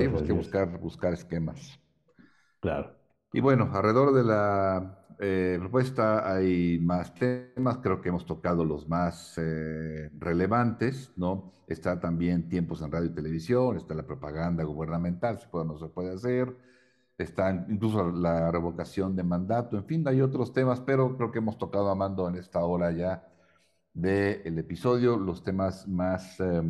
[0.09, 1.79] pues hay que buscar, buscar esquemas.
[2.59, 2.93] Claro.
[3.33, 8.87] Y bueno, alrededor de la eh, propuesta hay más temas, creo que hemos tocado los
[8.87, 11.51] más eh, relevantes, ¿no?
[11.67, 15.79] Está también tiempos en radio y televisión, está la propaganda gubernamental, se puede o no
[15.79, 16.55] se puede hacer,
[17.17, 21.57] está incluso la revocación de mandato, en fin, hay otros temas, pero creo que hemos
[21.57, 23.27] tocado, Amando, en esta hora ya
[23.93, 26.63] del episodio, los temas más, eh,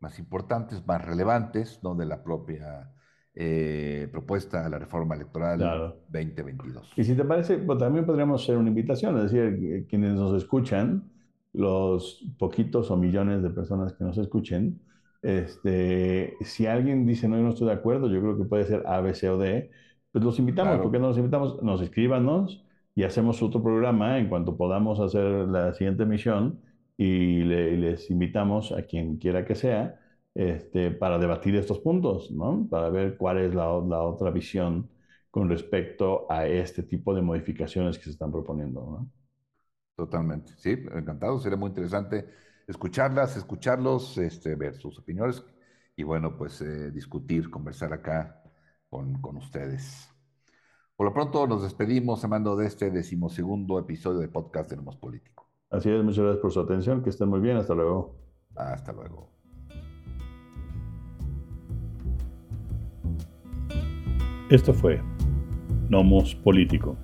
[0.00, 1.94] más importantes, más relevantes, ¿no?
[1.94, 2.90] De la propia
[3.34, 5.58] eh, propuesta a la reforma electoral
[6.08, 6.92] 2022.
[6.96, 11.10] Y si te parece, pues, también podríamos hacer una invitación, es decir, quienes nos escuchan,
[11.52, 14.80] los poquitos o millones de personas que nos escuchen,
[15.22, 18.84] este, si alguien dice no, yo no estoy de acuerdo, yo creo que puede ser
[18.86, 19.70] A, B, C o D,
[20.12, 21.62] pues los invitamos, porque no los invitamos?
[21.62, 22.64] Nos escríbanos
[22.94, 26.60] y hacemos otro programa en cuanto podamos hacer la siguiente emisión
[26.96, 29.99] y les invitamos a quien quiera que sea
[30.40, 32.66] este, para debatir estos puntos, ¿no?
[32.70, 34.88] Para ver cuál es la, la, otra visión
[35.30, 39.10] con respecto a este tipo de modificaciones que se están proponiendo, ¿no?
[39.94, 42.26] Totalmente, sí, encantado, sería muy interesante
[42.66, 45.44] escucharlas, escucharlos, este, ver sus opiniones
[45.94, 48.42] y bueno, pues eh, discutir, conversar acá
[48.88, 50.08] con, con ustedes.
[50.96, 55.50] Por lo pronto nos despedimos, Amando, de este decimosegundo episodio de podcast de Nomos Político.
[55.68, 58.16] Así es, muchas gracias por su atención, que estén muy bien, hasta luego.
[58.56, 59.39] Hasta luego.
[64.50, 65.00] Esto fue
[65.88, 66.96] Nomos Político.